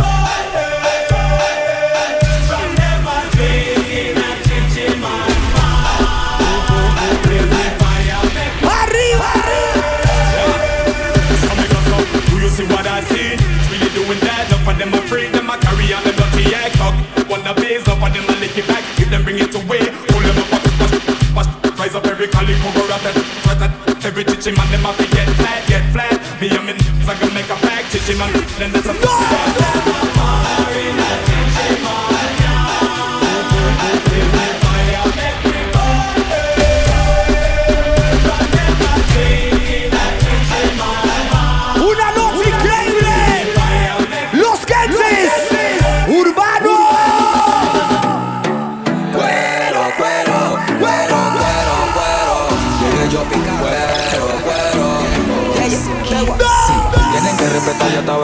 [13.98, 14.46] doing that.
[14.48, 16.94] Enough of them afraid, them a carry on them dirty egg cock.
[17.30, 18.84] Wanna base, enough of them a lick it back.
[19.02, 19.82] If them bring it away,
[20.14, 20.94] hold them up, push,
[21.34, 21.50] push.
[21.80, 23.18] Rise up every calico, go rat rat
[23.62, 23.74] rat.
[24.06, 26.14] Every teaching man, them have to get flat, get flat.
[26.40, 26.74] Me and me,
[27.10, 28.32] I gonna make a back, teaching man.
[28.60, 29.77] Then there's a Una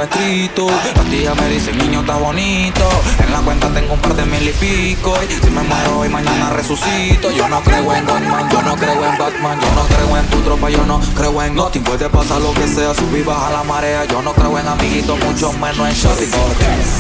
[0.04, 0.68] escrito.
[0.96, 2.90] Las tías me dicen, niño, está bonito.
[3.20, 5.14] En la cuenta tengo un par de mil y pico.
[5.24, 7.32] Y si me muero hoy, mañana resucito.
[7.32, 9.60] Yo no creo en Batman, yo no creo en Batman.
[9.60, 11.84] Yo no creo en tu tropa, yo no creo en Nothing.
[11.84, 14.06] Puede pasar lo que sea, subir, baja la marea.
[14.06, 16.30] Yo no creo en amiguitos, mucho menos en shopping.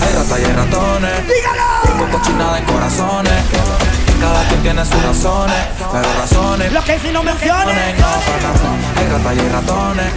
[0.02, 1.28] Hay ratas y hay ratones.
[1.28, 2.12] Dígalo.
[2.12, 3.44] cochinada en corazones.
[4.24, 5.58] Cada quien tiene sus razones,
[5.94, 6.74] pero razones.
[6.74, 8.00] Lo que si no menciones.
[8.00, 10.12] No, para Hay ratas y ratones.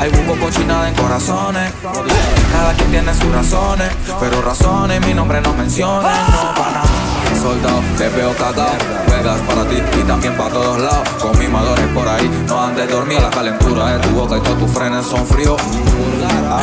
[0.00, 1.70] Hay buco cochinada en corazones.
[2.52, 6.02] Cada quien tiene sus razones, pero razones mi nombre no menciones.
[6.02, 6.82] No, para
[7.40, 8.72] Soldado, te veo cagado.
[9.06, 11.08] Juegas para ti y también para todos lados.
[11.20, 13.20] Con mimadores por ahí, no andes dormido.
[13.20, 15.60] La calentura de tu boca y todos tus frenes son fríos.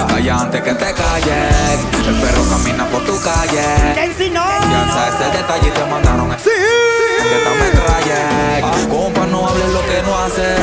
[0.08, 1.80] Calla antes que te calles.
[2.08, 3.64] El perro camina por tu calle.
[3.96, 6.36] Confianza ese detalle y te mandaron.
[6.44, 6.85] Sí.
[7.30, 8.88] Que te ametralles.
[8.88, 10.60] Compa, no hables lo que no haces.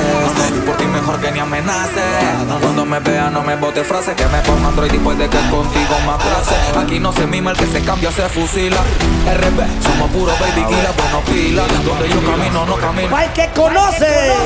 [0.56, 2.02] Y por ti mejor que ni amenaces.
[2.60, 4.14] Cuando me veas, no me bote frases.
[4.14, 6.55] Que me ponga Android después de que contigo me atrase.
[6.78, 8.80] Aquí no se mima el que se cambia, se fusila.
[9.26, 11.62] RB, somos puro baby killer, bueno pila.
[11.84, 13.16] Donde yo camino, no camino.
[13.16, 14.43] Hay que conoce.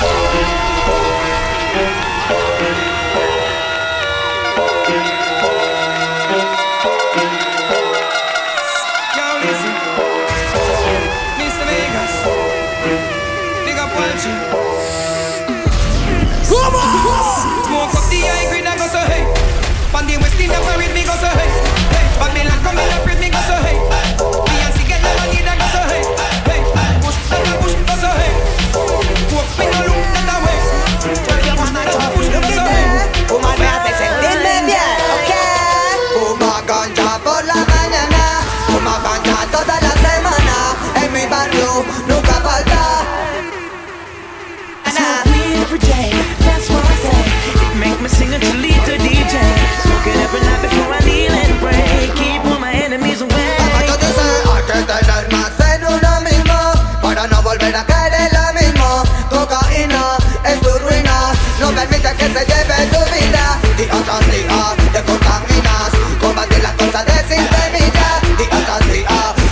[0.00, 0.29] From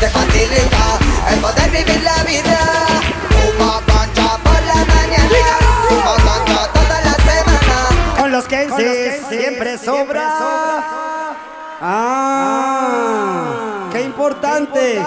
[0.01, 0.99] te facilita
[1.31, 2.59] el poder vivir la vida.
[3.31, 5.59] Fuma pancha por la mañana,
[5.89, 7.89] fuma ganja toda la semana.
[8.19, 10.29] Con los Kensis siempre sobra.
[11.81, 15.01] Ah, qué importante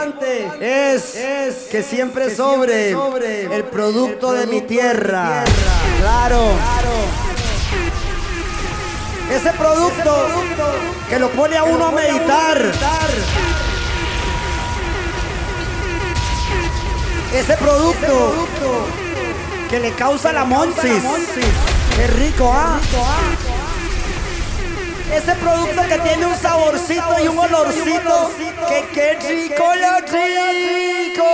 [0.60, 5.44] es que siempre sobre el producto de mi tierra.
[6.00, 6.42] Claro.
[9.32, 10.28] Ese producto
[11.10, 12.72] que lo pone a uno a meditar.
[17.34, 18.36] Ese producto
[19.70, 21.02] que le causa la monsis.
[21.96, 22.80] Qué rico, ¿ah?
[25.14, 28.32] Ese producto que tiene un saborcito y un olorcito.
[28.68, 31.26] Que qué rico lo rico.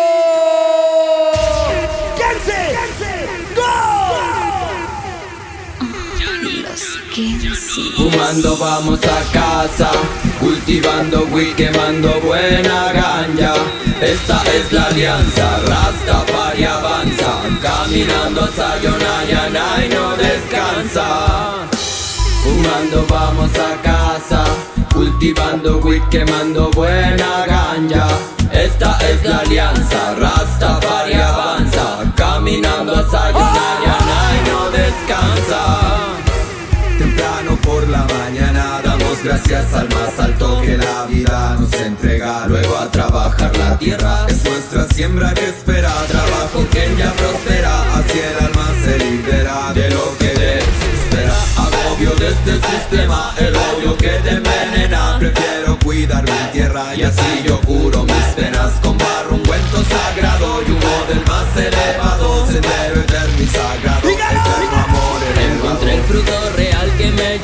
[2.15, 2.77] ¡Quédense!
[7.95, 9.89] Fumando vamos a casa,
[10.39, 13.53] cultivando weed, quemando buena ganja.
[14.01, 18.77] Esta es la alianza, Rastafari avanza, caminando hacia
[19.85, 21.67] y no descansa.
[22.43, 24.43] Fumando vamos a casa,
[24.93, 28.07] cultivando weed, quemando buena ganja.
[28.51, 35.61] Esta es la alianza, Rastafari avanza, caminando hacia y no descansa.
[36.99, 38.66] Temprano por la mañana
[39.27, 42.47] gracias al más alto que la vida nos entrega.
[42.47, 45.91] Luego a trabajar la tierra es nuestra siembra que espera.
[46.07, 51.35] Trabajo que ya prospera, así el alma se libera de lo que desespera.
[51.57, 55.17] Agobio de este sistema, el odio que te envenena.
[55.19, 60.71] Prefiero cuidar mi tierra y así yo curo mis penas con barro, ungüento sagrado y
[60.71, 62.45] humo del más elevado.
[62.45, 66.56] Sendero eterno y sagrado, eterno amor Encontré el fruto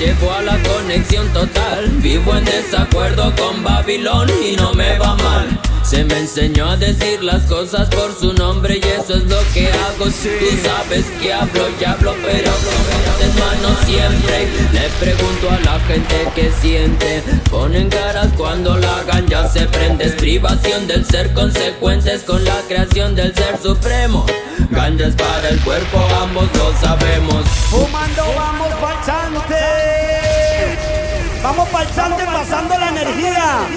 [0.03, 1.87] llevó a la conexión total.
[2.01, 5.59] Vivo en desacuerdo con Babilón y no me va mal.
[5.83, 9.67] Se me enseñó a decir las cosas por su nombre y eso es lo que
[9.67, 10.05] hago.
[10.05, 14.47] Tú sabes que hablo y hablo, pero con en mano siempre.
[14.71, 17.23] Le pregunto a la gente que siente.
[17.49, 20.05] Ponen caras cuando la ganja se prende.
[20.05, 24.25] Es privación del ser consecuentes con la creación del ser supremo.
[24.71, 27.45] Ganja es para el cuerpo, ambos lo sabemos.
[27.69, 29.92] Fumando vamos pa'l
[31.43, 33.67] Vamos pa'l chante pasando la energía.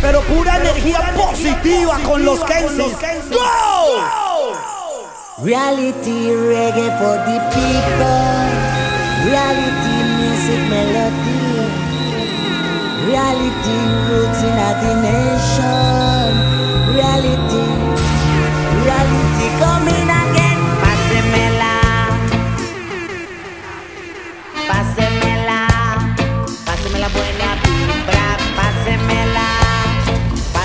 [0.00, 2.96] Pero pura energía positiva con los Kensis.
[3.30, 4.54] ¡Go!
[5.42, 8.48] Reality reggae for the people.
[9.26, 11.68] Reality music melody.
[13.08, 13.76] Reality
[14.08, 16.28] roots in the nation.
[16.94, 17.53] Reality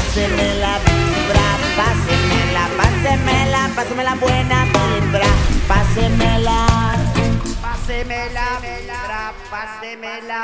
[0.09, 1.47] Pásemela vibra.
[1.77, 2.63] Pásemela.
[2.77, 3.61] Pásemela.
[3.75, 5.29] Pásemela buena vibra.
[5.67, 6.57] Pásemela.
[7.61, 10.43] Pásemela vibra, pásemela.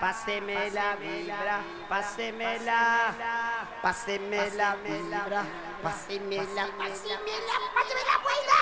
[0.00, 1.56] Pásemela vibra,
[1.88, 2.80] pásemela.
[3.82, 5.42] Pásemela vibra,
[5.82, 8.58] pásemela, pásemela, pásemela buena.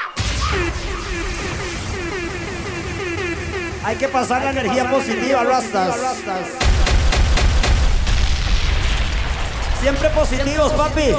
[3.85, 6.88] Hay que pasar la energía positiva, Rastas.
[9.81, 11.15] Siempre positivos, papi.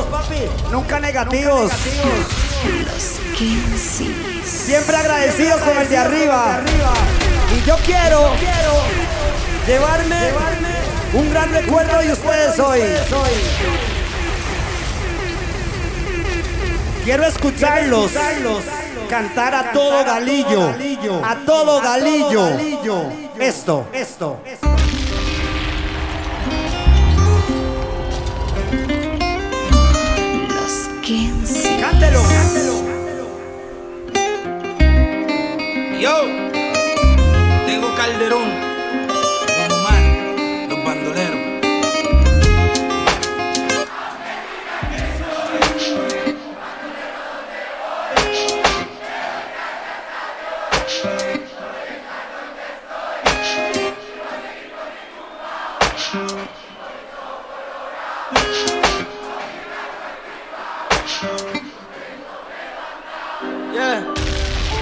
[0.72, 1.72] Nunca negativos.
[4.44, 6.60] Siempre agradecidos con el de arriba.
[7.56, 8.32] Y yo quiero
[9.66, 10.30] llevarme
[11.14, 12.82] un gran recuerdo de ustedes hoy.
[17.04, 18.12] Quiero escucharlos
[19.10, 20.74] cantar a todo galillo.
[21.24, 22.50] A todo galillo.
[23.40, 24.38] Esto, esto.
[24.46, 24.99] Los
[31.80, 31.82] 15.
[31.82, 32.20] Cántelo.
[36.00, 36.26] Yo,
[37.66, 38.50] tengo Calderón,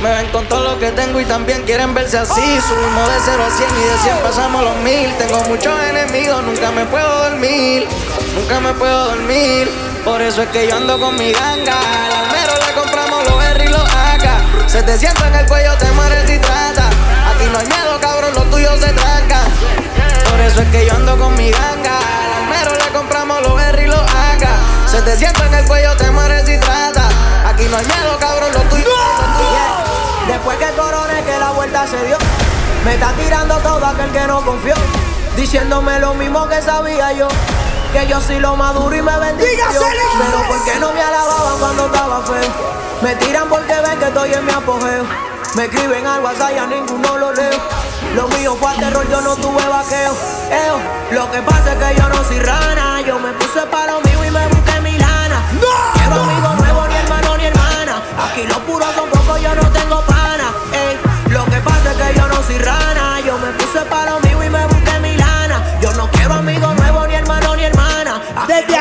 [0.02, 2.62] Me ven con todo lo que tengo y también quieren verse así.
[2.62, 5.18] Subimos de 0 a 100 y de 100 pasamos los 1000.
[5.18, 7.88] Tengo muchos enemigos, nunca me puedo dormir.
[8.36, 9.70] Nunca me puedo dormir.
[10.06, 11.80] Por eso es que yo ando con mi ganga.
[11.80, 14.70] Al almero le compramos los R y los AK.
[14.70, 16.90] Se te sienta en el cuello, te mueres y trata.
[17.34, 19.52] Aquí no hay miedo, cabrón, los tuyos se trancan.
[20.30, 21.98] Por eso es que yo ando con mi ganga.
[21.98, 24.48] Al almero le compramos los R y los AK.
[24.92, 27.10] Se te sienta en el cuello, te mueres y trata.
[27.48, 28.97] Aquí no hay miedo, cabrón, los tuyos.
[30.48, 32.18] Después que coroné que la vuelta se dio,
[32.86, 34.76] me está tirando todo aquel que no confió.
[35.36, 37.28] Diciéndome lo mismo que sabía yo.
[37.92, 39.68] Que yo soy lo maduro y me bendijo.
[39.68, 42.50] Pero ¿por qué no me alababan cuando estaba feo?
[43.02, 45.04] Me tiran porque ven que estoy en mi apogeo.
[45.56, 47.60] Me escriben al WhatsApp y a ninguno lo leo.
[48.16, 50.14] Lo mío fue al terror, yo no tuve vaqueo.
[50.50, 50.80] Eo,
[51.12, 53.02] Lo que pasa es que yo no soy rana.
[53.02, 55.44] Yo me puse para lo mío y me busqué mi lana.
[55.60, 58.02] No quiero amigo nuevo, ni hermano, ni hermana.
[58.32, 59.07] Aquí los puros son
[62.48, 62.58] soy.
[63.26, 65.62] Yo me puse para lo mío y me busqué mi lana.
[65.82, 68.22] Yo no quiero amigo nuevo, ni hermano, ni hermana.
[68.48, 68.78] Desde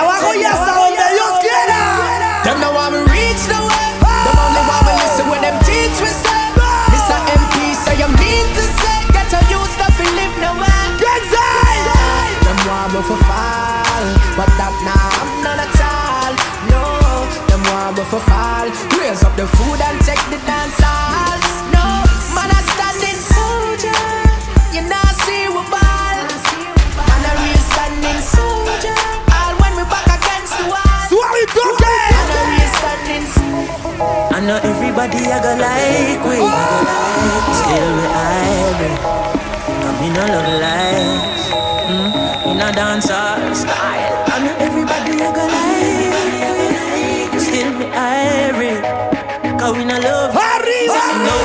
[35.47, 36.36] go like we
[37.59, 38.06] Still we
[39.86, 41.36] And me no love lies
[42.66, 44.24] a dancer style.
[44.27, 46.14] I know everybody a go like,
[47.39, 48.81] still me irie.
[49.59, 50.35] Cause we no love.
[50.35, 51.02] Arriba!
[51.27, 51.36] No,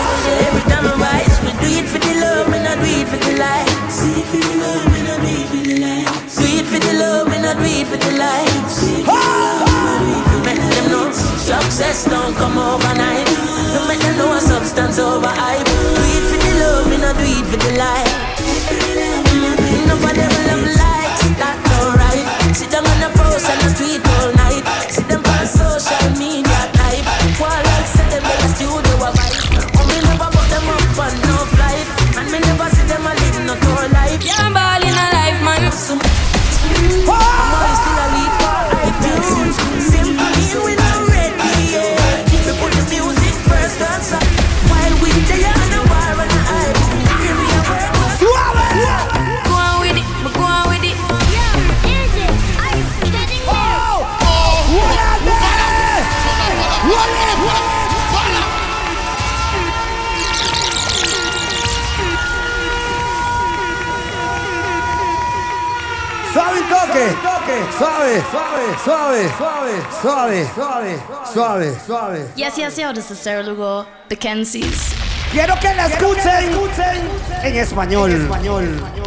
[0.47, 3.17] every time I rise, we do it for the love, me not do it for
[3.17, 3.95] the likes.
[4.01, 6.35] Do it for the love, me not do it for the likes.
[6.37, 9.70] Do it for the love, me not do it for the likes.
[10.91, 13.27] Know success don't come overnight.
[13.73, 15.65] No make them know substance over hype.
[15.65, 18.11] Do it for the love, me not do it for the likes.
[19.83, 22.27] Enough of them love likes, that's alright.
[22.55, 24.10] Sit down on the post and a tweet
[68.19, 69.29] suave, suave,
[70.01, 70.99] suave, suave,
[71.33, 74.93] suave, suave, Y así hace ahora César Lugo, Beckenzies.
[75.31, 76.51] Quiero que la escuchen,
[77.43, 78.11] en español.
[78.11, 79.00] En español.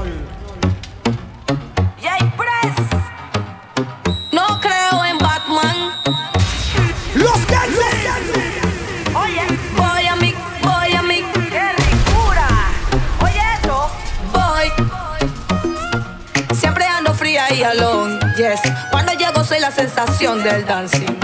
[19.75, 21.19] Sensación del dancing.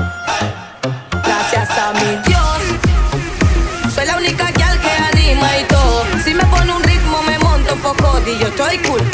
[1.24, 3.94] Gracias a mi Dios.
[3.94, 6.04] Soy la única que al que anima y todo.
[6.24, 9.09] Si me pone un ritmo me monto un poco y yo estoy cool.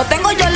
[0.00, 0.49] Lo tengo yo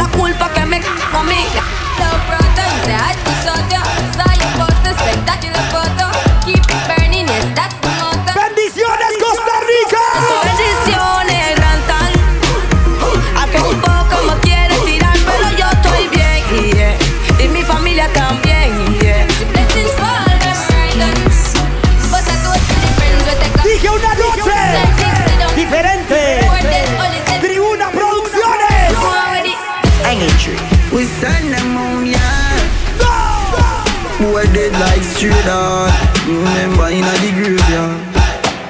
[35.25, 36.05] straight.
[36.27, 38.01] Remember in a the graveyard.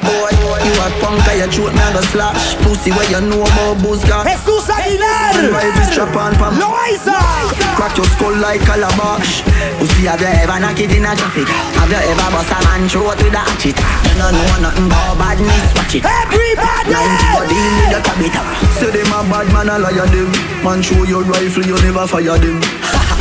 [0.05, 0.31] Boy,
[0.67, 2.57] you a punk, you throat me and a slash.
[2.63, 4.27] Pussy where you know about booze got.
[4.27, 5.51] Jesús Aguilar.
[5.51, 6.55] Rifle strap on pam.
[6.61, 7.17] Loaiza.
[7.75, 9.43] Crack your skull like calabash.
[9.79, 11.49] Pussy have you ever knocked it in a traffic?
[11.49, 13.79] Have you ever bust a man throat with a hatchet?
[13.79, 16.05] You don't know nothing about badness, watch it.
[16.05, 16.93] Everybody.
[16.93, 18.43] 90 body in the tabita.
[18.79, 20.31] Say them a bad man, a liar them.
[20.63, 22.61] Man show your rifle, you never fire them.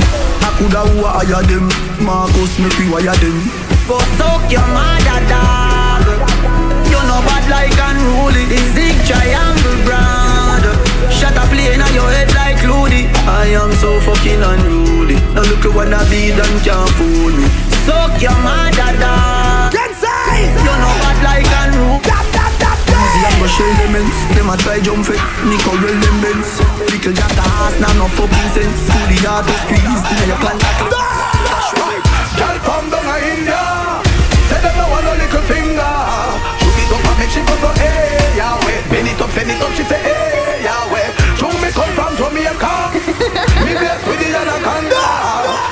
[0.53, 1.65] I coulda who hire them.
[2.05, 3.37] Marcus make we wire them.
[3.89, 6.05] Go suck your mother dog.
[6.93, 8.45] You know bad like unruly.
[8.45, 10.65] The zig triangle brand.
[11.09, 13.09] Shut up plane on your head like Looney.
[13.25, 15.17] I am so fucking unruly.
[15.33, 17.49] Now look at what I be done can't fool me.
[17.89, 19.73] Suck your mother dog.
[19.73, 22.32] You know bad like unruly.
[23.43, 27.13] Easy and go shell elements Them a try jump fit Nico roll them bends Little
[27.13, 28.87] jack the ass Now no fucking sense.
[28.87, 30.79] To the heart to squeeze Now you contact
[32.39, 33.61] Girl from down a India.
[34.49, 35.95] Say them no want no little finger.
[36.57, 39.61] Shoot it up and make she go go hey Yahweh Bend it up, send it
[39.61, 42.73] up, she say hey Yahweh Shoot me come from Jamaica.
[43.67, 45.03] Me bless with the anaconda.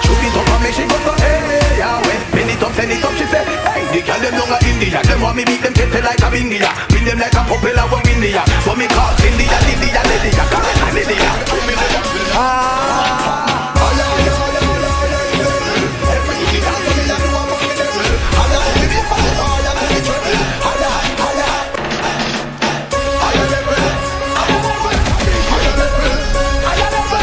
[0.06, 2.31] Shoot it up and make she go go hey Yahweh Bend
[2.62, 3.44] it up, send it up, she say
[3.74, 3.86] hey.
[3.90, 5.02] The a India.
[5.02, 6.70] Them want me beat them tete like a India.
[6.90, 7.42] Bring them like a
[7.90, 8.44] from India.
[8.64, 9.58] So me call India,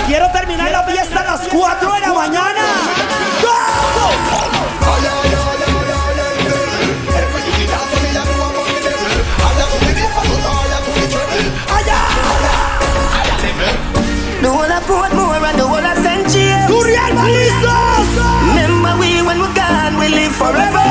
[0.06, 2.57] Quiero terminar la fiesta a las 4 de la mañana.
[14.88, 16.24] Portmore and the whole of St.
[16.32, 16.72] James.
[18.48, 20.87] Remember we when we're gone, we live forever.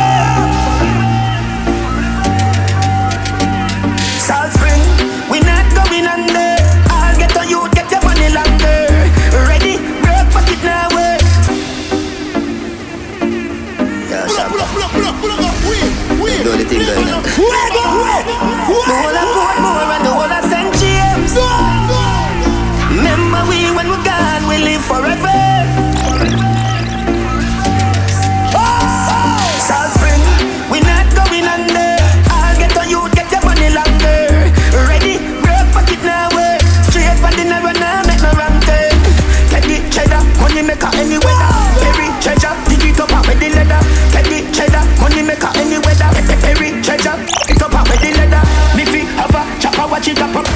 [50.15, 50.47] Chopper, watch it up up.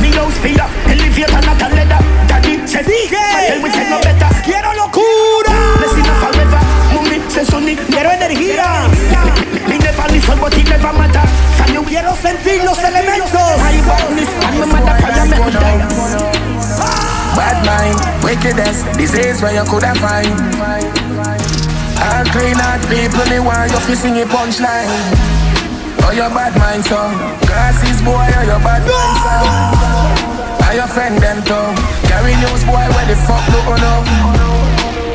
[0.00, 2.00] Me house fi up, elevator not a leather.
[2.28, 4.30] Daddy says, tell we say no better.
[4.44, 5.54] Quiero locura.
[5.78, 6.60] Blessing no forever.
[6.94, 8.88] Mummy says sunny, Quiero energía.
[9.68, 11.26] Me never listen, but it never matter.
[11.56, 13.40] From you Quiero sentir los elementos.
[13.62, 15.82] I badness and my mother prayer make me die.
[17.36, 20.30] Bad mind, wickedness, disease where you coulda find.
[22.02, 25.41] All clean out people, they want you fi sing a punchline.
[26.04, 27.14] Oh, your bad mind song.
[27.46, 30.62] Glasses boy, oh, your bad mind song.
[30.66, 31.66] Are your friend them too?
[32.08, 33.98] Carry news boy, where the fuck do you know?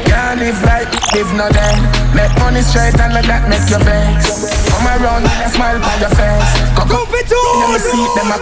[0.07, 1.75] Can't live like live no day.
[2.15, 4.47] Make money straight and let that make you vex.
[4.69, 6.51] Come around with a smile on your face.
[6.77, 8.37] Go go, let me see them a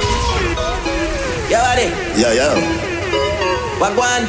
[1.50, 1.88] Yo, buddy.
[2.20, 2.50] Yo, yo.
[3.80, 4.24] Wagwan.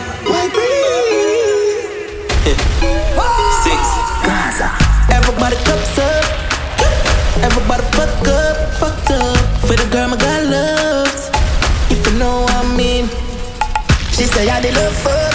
[3.63, 3.81] Six.
[4.25, 4.71] Gaza.
[5.13, 6.46] Everybody cups up.
[7.45, 9.37] Everybody fuck up, fucked up.
[9.67, 11.31] For the girl my God loves.
[11.91, 13.09] If you know what I mean.
[14.13, 15.35] She say I did love fuck.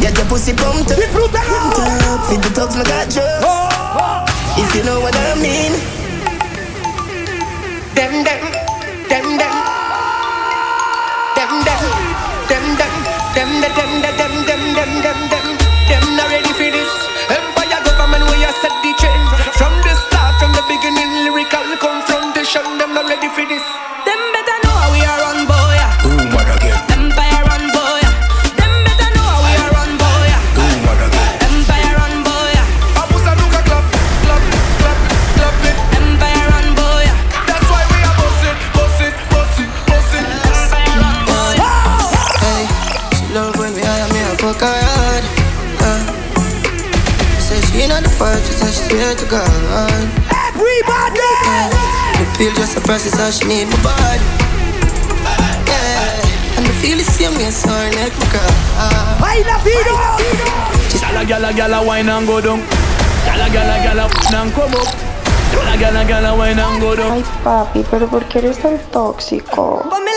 [0.00, 0.98] Get your pussy pumped up.
[1.12, 1.36] Pumped
[1.78, 2.26] up.
[2.28, 3.46] Feed the dogs my God drugs.
[4.58, 5.72] If you know what I mean.
[7.94, 8.42] Them, them,
[9.08, 9.54] them, them.
[11.36, 11.82] Them, them,
[12.48, 13.00] them, them,
[13.32, 15.46] them, them, them, them, them, them, them, them, them.
[15.88, 16.92] Them not ready for this.
[17.28, 19.28] Empire government where you set the trend.
[19.56, 20.11] From the start, from
[20.62, 22.62] the beginning, lyrical confrontation.
[22.78, 23.62] Them not ready for this.
[24.06, 25.78] Them better know how we are run, boy.
[26.92, 28.02] Empire run, boy.
[28.58, 30.28] Them better know how we are run, boy.
[31.46, 32.54] Empire run, boy.
[33.00, 33.84] Abusa nunca clap,
[34.24, 34.42] clap,
[34.78, 34.98] clap,
[35.36, 35.76] clap it.
[35.98, 37.06] Empire run, boy.
[37.48, 40.26] That's why we are boss it, boss it, boss it, boss it.
[42.42, 42.64] Hey,
[43.16, 45.24] she love when me hire me a fuck her hard.
[45.82, 46.02] Uh,
[47.40, 50.21] say she not the first, she said she swear to God.
[52.42, 52.58] Everybody!
[52.58, 54.18] The pill just a process how she need my body.
[55.70, 58.50] Yeah, and I feel the same way, so her neck my girl.
[59.22, 59.94] Baila Pino!
[61.00, 62.60] Gala gala gala wine and go down.
[63.26, 64.90] Gala gala gala and come up.
[65.54, 67.12] Gala gala gala wine and go down.
[67.12, 69.86] Ay, papi, pero ¿por qué eres tan tóxico?
[69.88, 70.11] Ponme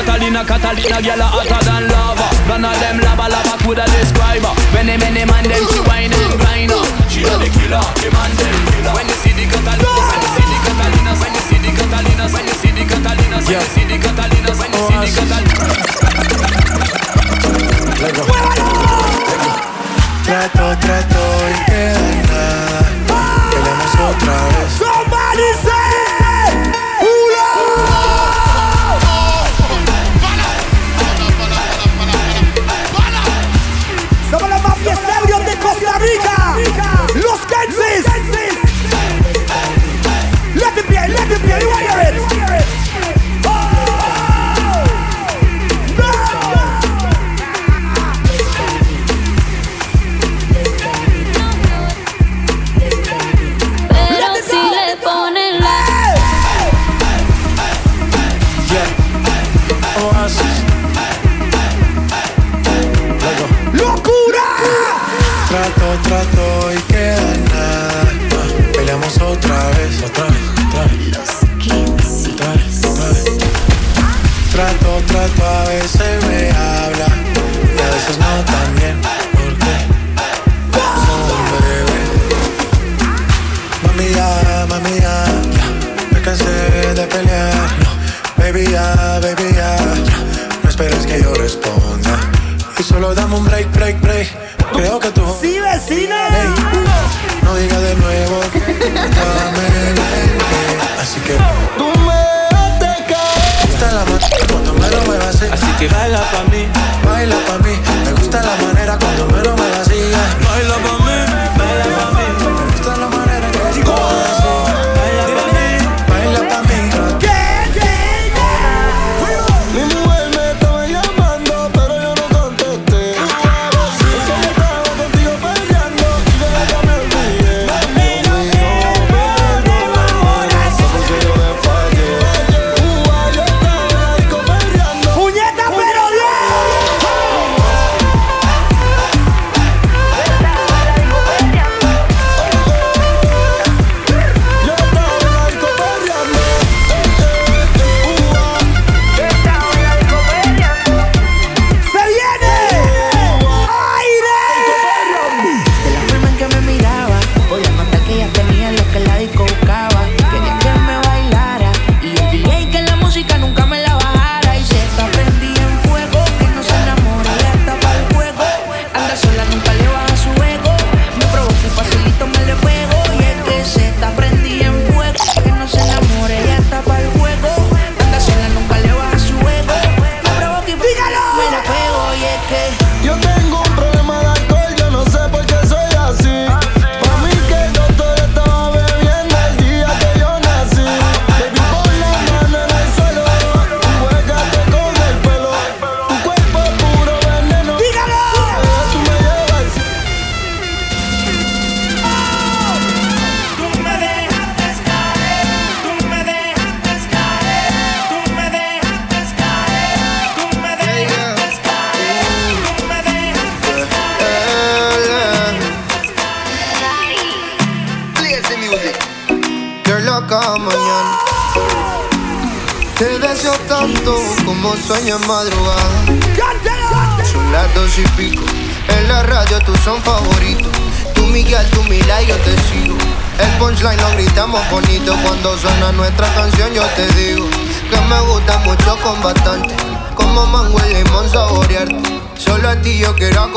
[0.00, 2.24] Catalina, Catalina, gyal hotter than lava.
[2.48, 4.54] None of them lava lava coulda describe her.
[4.72, 6.80] Many many man them she whine and grind her.
[7.04, 8.96] She a the killer, the man them killer.
[8.96, 12.24] When you see the Catalina, when you see the Catalina, when you see the Catalina,
[12.32, 16.00] when you see the Catalina, when you see the Catalina, when you see the
[20.24, 22.00] Trato, trato y queda
[22.30, 22.80] nada.
[23.50, 24.72] Peleamos otra vez.
[24.78, 25.48] Somebody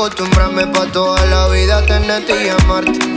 [0.04, 3.13] acostumbrarme pa' toda la vida tenerte y amarte.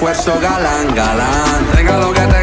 [0.00, 1.66] esfuerzo galán, galán.
[1.74, 2.39] Tenga lo que te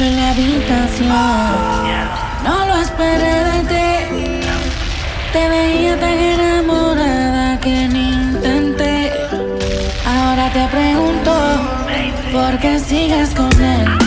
[0.00, 1.08] en la habitación.
[2.44, 4.46] No lo esperé de ti.
[5.32, 9.12] Te veía tan enamorada que ni intenté.
[10.06, 11.32] Ahora te pregunto,
[12.32, 14.01] ¿por qué sigues con él?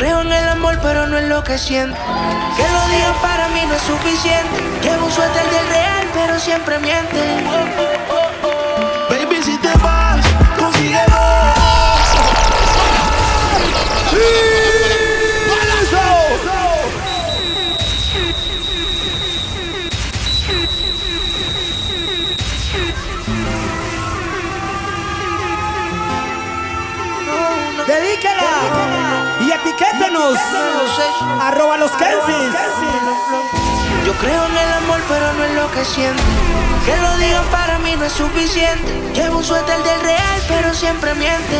[0.00, 1.98] Creo en el amor, pero no en lo que siento.
[2.56, 4.58] Que lo digan para mí no es suficiente.
[4.82, 7.99] Llevo un suéter del real, pero siempre miente.
[30.10, 31.40] Etiquétenos.
[31.40, 32.54] Arroba los Kensis.
[34.06, 36.22] Yo creo en el amor, pero no en lo que siento.
[36.84, 38.92] Que lo digan para mí no es suficiente.
[39.14, 41.56] Llevo un suéter del real, pero siempre miente.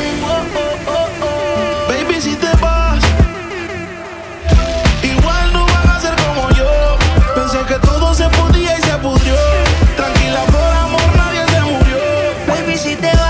[1.89, 3.02] Baby, si te vas,
[5.02, 6.97] igual no van a ser como yo.
[7.35, 9.35] Pensé que todo se podía y se pudrió.
[9.97, 11.98] Tranquila, por amor, nadie se murió.
[12.47, 13.30] Baby, si te vas,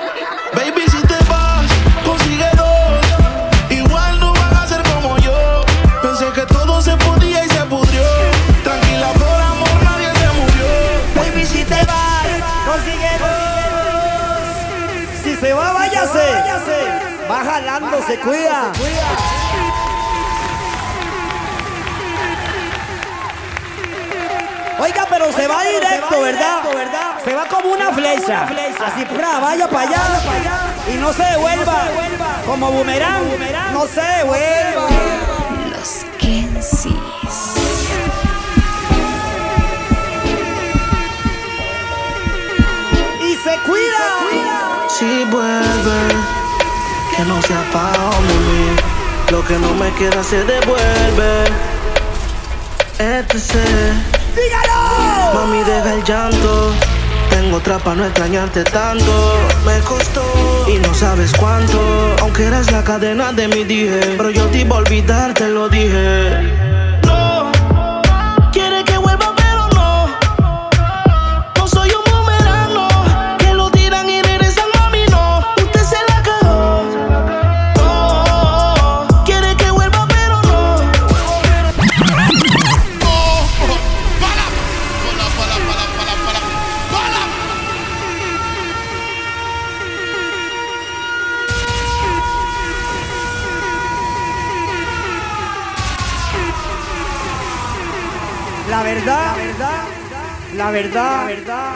[17.91, 18.71] Va jalando, se cuida.
[24.79, 26.63] Oiga, pero se va directo, ¿verdad?
[27.23, 28.47] Se va como una flecha.
[28.83, 30.01] Así, pra, vaya para allá.
[30.91, 31.89] Y no se devuelva.
[32.45, 33.23] Como boomerang.
[33.73, 34.87] No se devuelva.
[35.69, 36.93] Los Kensis.
[43.21, 44.87] Y se cuida.
[44.89, 46.30] Si vuelve,
[47.21, 49.31] que no sea pa' mí.
[49.31, 51.45] Lo que no me queda se devuelve.
[52.97, 53.55] Etc.
[54.35, 55.33] ¡Dígalo!
[55.33, 56.73] Mami, deja el llanto.
[57.29, 59.35] Tengo otra pa' no extrañarte tanto.
[59.65, 60.23] Me costó
[60.67, 61.79] y no sabes cuánto.
[62.21, 64.15] Aunque eras la cadena de mi dije.
[64.17, 66.60] Pero yo te iba a olvidar, te lo dije.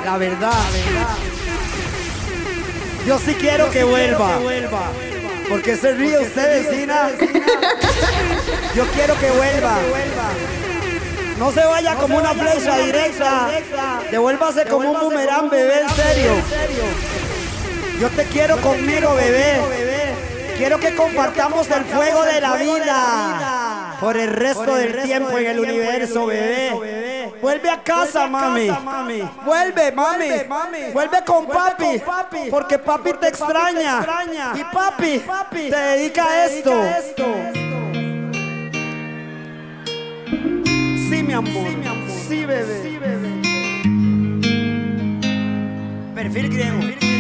[0.06, 0.52] La verdad,
[3.08, 4.40] Yo sí quiero que vuelva.
[5.50, 7.10] Porque se ríe usted, vecina.
[8.76, 9.78] Yo quiero que vuelva.
[11.40, 13.50] No se vaya como una flecha directa.
[14.12, 16.32] Devuélvase como un boomerang, bebé, en serio.
[18.00, 19.60] Yo te quiero conmigo, bebé.
[20.58, 25.60] Quiero que compartamos el fuego de la vida por el resto del tiempo en el
[25.60, 26.95] universo, bebé.
[27.42, 28.70] Vuelve a casa, mami.
[29.46, 30.28] Vuelve, mami.
[30.94, 32.02] Vuelve con papi.
[32.50, 34.06] Porque papi te extraña.
[34.56, 35.22] Y papi
[35.70, 36.84] te dedica a esto.
[41.10, 41.68] Sí, mi amor.
[42.28, 43.42] Sí, bebé.
[46.16, 47.15] Perfil griego.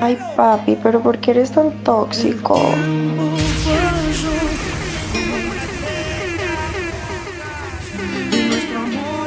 [0.00, 2.60] Ay, papi, pero ¿por qué eres tan tóxico?
[8.30, 9.26] Nuestro amor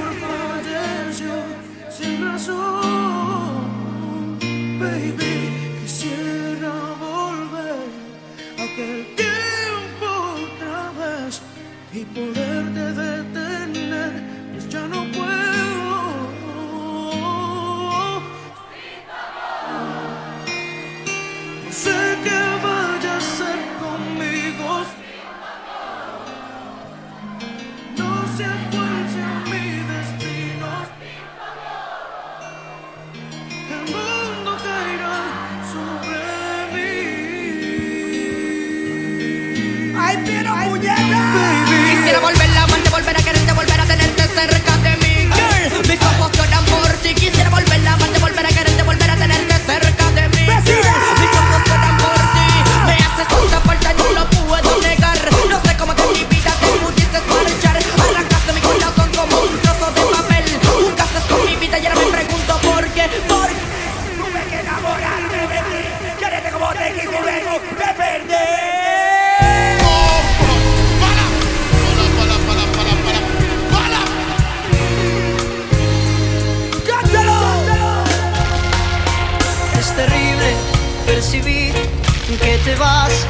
[82.70, 83.26] te vas.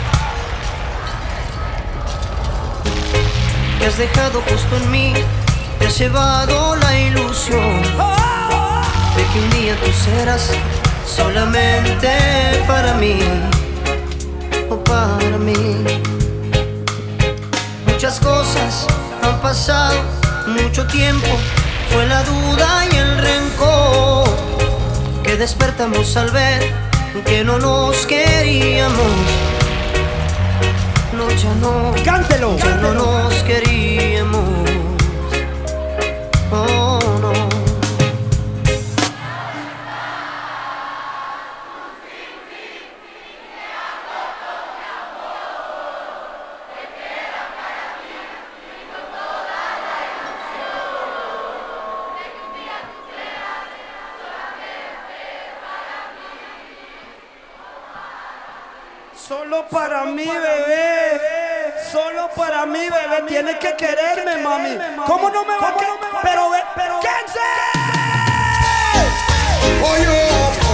[3.88, 5.14] Has dejado justo en mí,
[5.80, 7.82] te has llevado la ilusión
[9.16, 10.52] de que un día tú serás
[11.06, 12.10] solamente
[12.68, 13.20] para mí
[14.70, 15.86] o para mí.
[17.88, 18.88] Muchas cosas
[19.24, 20.02] han pasado,
[20.48, 21.30] mucho tiempo,
[21.92, 24.30] fue la duda y el rencor
[25.24, 26.89] que despertamos al ver
[27.26, 29.14] que no nos queríamos.
[31.14, 31.94] No, ya no.
[32.04, 32.58] Cántelo.
[32.58, 34.44] Ya no nos queríamos.
[36.52, 36.89] Oh,
[63.22, 63.44] mí, bebé.
[63.44, 64.78] Tienes que quererme, mami.
[65.06, 65.94] ¿Cómo no me va a querer?
[66.22, 67.08] Pero, pero, ¿qué
[69.82, 70.69] Oye,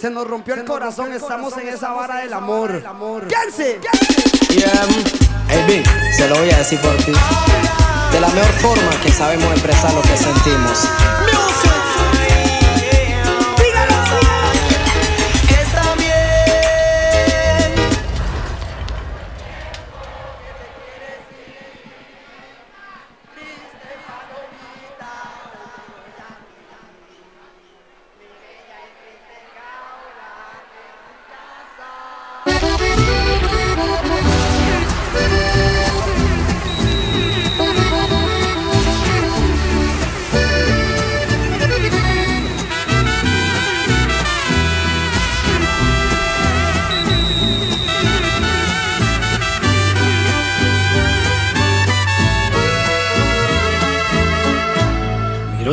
[0.00, 2.82] Se nos rompió el corazón, estamos en esa vara del amor.
[3.28, 3.78] ¡Quédense!
[4.48, 4.88] Yeah,
[5.46, 7.12] hey Big, se lo voy a decir por ti.
[8.10, 10.88] De la mejor forma que sabemos expresar lo que sentimos.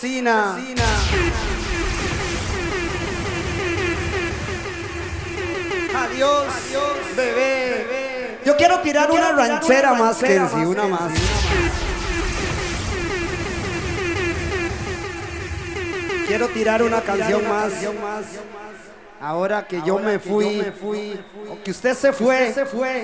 [0.00, 0.56] Vecina.
[5.96, 6.46] Adiós,
[7.16, 8.38] bebé.
[8.44, 11.12] Yo quiero tirar una ranchera más que si una más.
[16.26, 17.72] Quiero tirar una canción más.
[19.20, 20.62] Ahora que yo me fui,
[21.50, 22.54] o que usted se fue,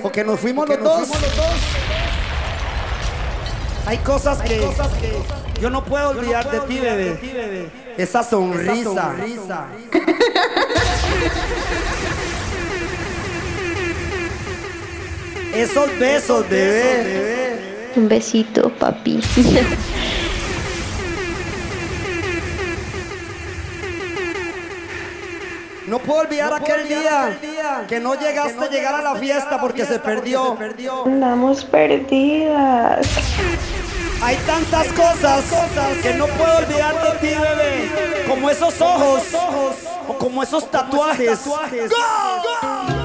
[0.03, 1.09] o que nos fuimos los dos.
[3.85, 4.61] Hay cosas que
[5.61, 7.69] yo no puedo olvidar de ti, bebé.
[7.97, 9.15] Esa sonrisa.
[15.53, 17.91] Esos besos, bebé.
[17.95, 19.21] Un besito, papi.
[25.87, 27.37] No puedo olvidar aquel día
[27.87, 30.57] que no llegaste a llegar a la fiesta porque se perdió.
[31.05, 33.07] Andamos perdidas.
[34.21, 35.43] Hay tantas cosas
[36.01, 38.25] que no puedo olvidar de ti, bebé.
[38.27, 39.23] Como esos ojos
[40.07, 41.39] o como esos tatuajes.
[41.41, 43.04] hiriendo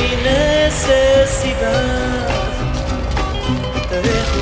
[0.00, 1.88] mi necesidad.
[3.88, 4.40] Te dejo,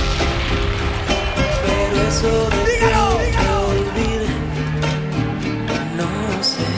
[1.66, 2.88] pero eso de que
[3.36, 4.30] te olvide,
[5.96, 6.08] no
[6.42, 6.68] sé.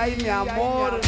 [0.00, 1.07] Ay, mi amor.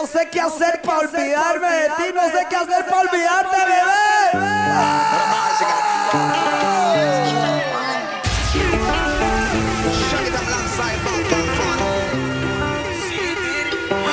[0.00, 3.98] No sé qué hacer para olvidarme de ti, no sé qué hacer para olvidarte, bebé.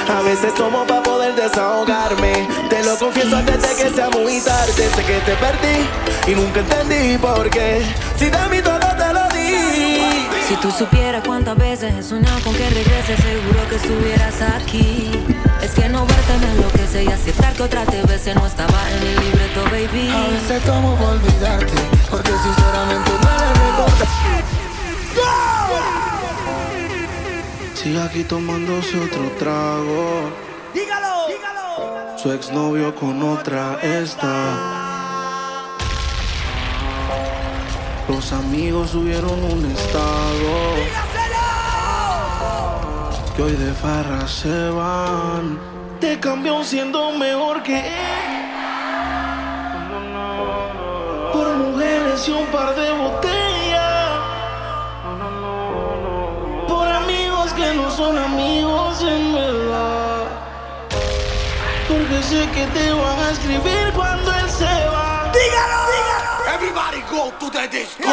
[0.09, 2.47] A veces tomo para poder desahogarme.
[2.69, 4.89] Te lo confieso antes de que sea muy tarde.
[4.95, 7.85] Sé que te perdí y nunca entendí por qué.
[8.17, 10.25] Si de mí todo te lo di.
[10.47, 15.34] Si tú supieras cuántas veces he soñado con que regreses, seguro que estuvieras aquí.
[15.65, 19.01] Es que no verte me enloquece y aceptar que otras te veces no estaba en
[19.01, 20.09] el libreto, baby.
[20.11, 21.73] A veces tomo por olvidarte,
[22.11, 24.05] porque sinceramente no le recuerdo.
[27.73, 30.29] Sigue aquí tomándose otro trago.
[30.71, 32.17] Dígalo, dígalo.
[32.19, 34.53] Su exnovio con otra está.
[38.07, 41.04] Los amigos subieron un estado.
[43.35, 45.59] Que hoy de farra se van.
[45.99, 48.45] Te cambió siendo mejor que él.
[51.33, 54.09] Por mujeres y un par de botellas.
[56.69, 60.23] Por amigos que no son amigos en verdad.
[61.89, 65.29] Porque sé que te van a escribir cuando él se va.
[65.33, 66.55] Dígalo, dígalo.
[66.55, 68.09] Everybody go to the disco.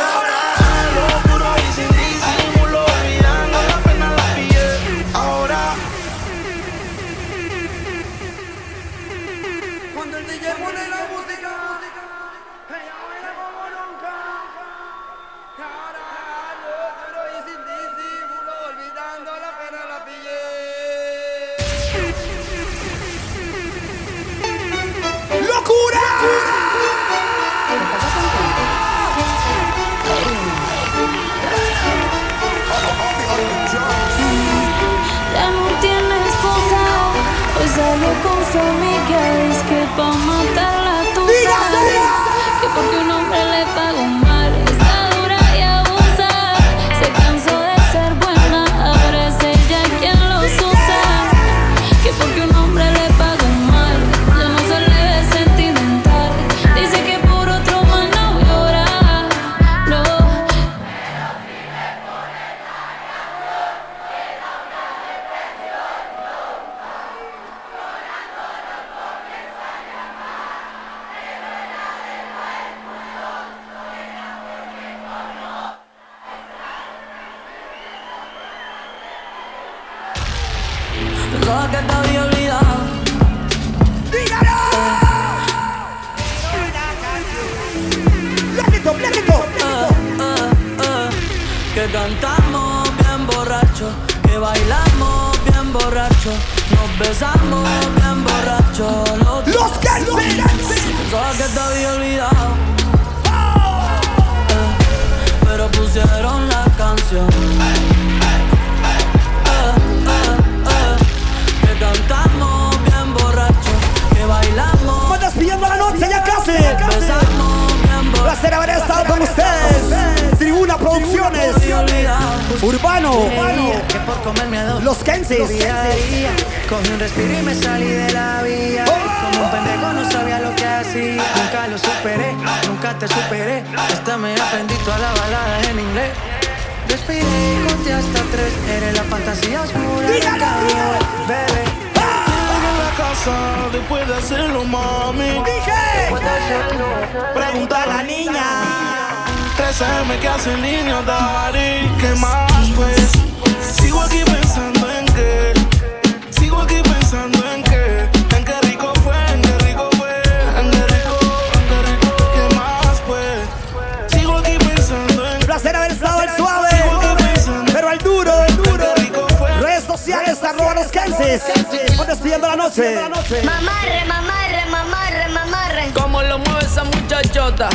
[173.62, 175.90] Mamarre, mamarre, mamarre, mamarre.
[175.94, 177.68] Como lo mueve esa muchachota,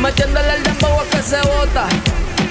[0.00, 1.86] metiéndole el dembow a que se bota.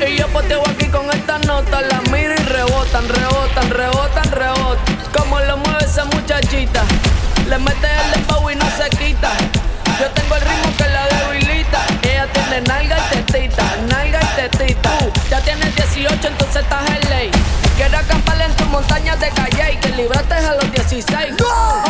[0.07, 4.97] Y yo poteo aquí con esta nota, la miro y rebotan, rebotan, rebotan, rebotan.
[5.13, 6.83] Como lo mueve esa muchachita,
[7.49, 9.29] le mete el dembow y no se quita.
[9.99, 11.85] Yo tengo el ritmo que la debilita.
[12.03, 14.97] Ella tiene nalga y tetita, nalga y tetita.
[14.99, 17.31] Tú ya tienes 18, entonces estás en ley.
[17.75, 21.33] Quiero acampar en tu montaña de calle y que libraste a los 16.
[21.33, 21.88] Ok,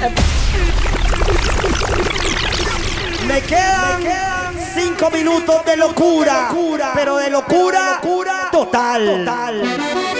[0.00, 0.14] Claro.
[3.26, 4.02] Me quedan
[4.74, 6.48] cinco minutos de locura,
[6.94, 8.00] pero de locura
[8.50, 9.28] total.
[9.28, 10.19] Amor,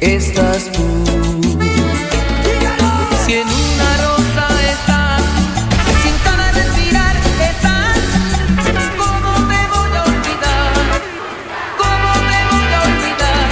[0.00, 0.82] estás tú.
[3.24, 5.22] Si en una rosa estás,
[6.02, 7.98] sin cada respirar estás,
[8.96, 10.74] ¿cómo me voy a olvidar?
[11.76, 13.48] ¿Cómo me voy a olvidar?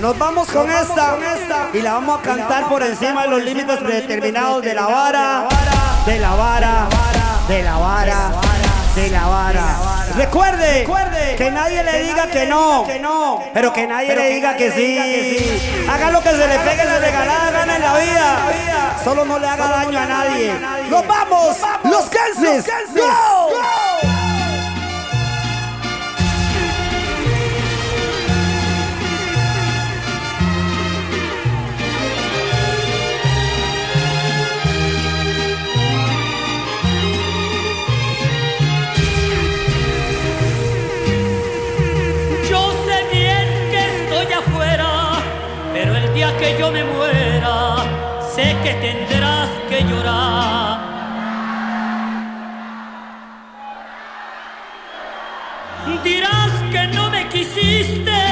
[0.00, 1.18] Nos vamos con esta
[1.72, 5.48] y la vamos a cantar por encima de los límites predeterminados de la vara,
[6.06, 6.88] de la vara,
[7.48, 8.30] de la vara,
[8.94, 9.87] de la vara.
[10.18, 10.84] Recuerde
[11.36, 12.84] que nadie le diga que no,
[13.54, 15.86] pero que nadie le diga que sí.
[15.88, 18.96] Haga lo que se le pegue la regalada gana en la vida.
[19.04, 20.52] Solo no le haga daño a nadie.
[20.90, 21.56] ¡Nos vamos!
[21.84, 22.66] ¡Los Kensis!
[22.94, 22.98] ¡Go!
[22.98, 23.37] Yo
[46.18, 47.76] día que yo me muera,
[48.34, 50.78] sé que tendrás que llorar.
[56.02, 58.27] Dirás que no me quisiste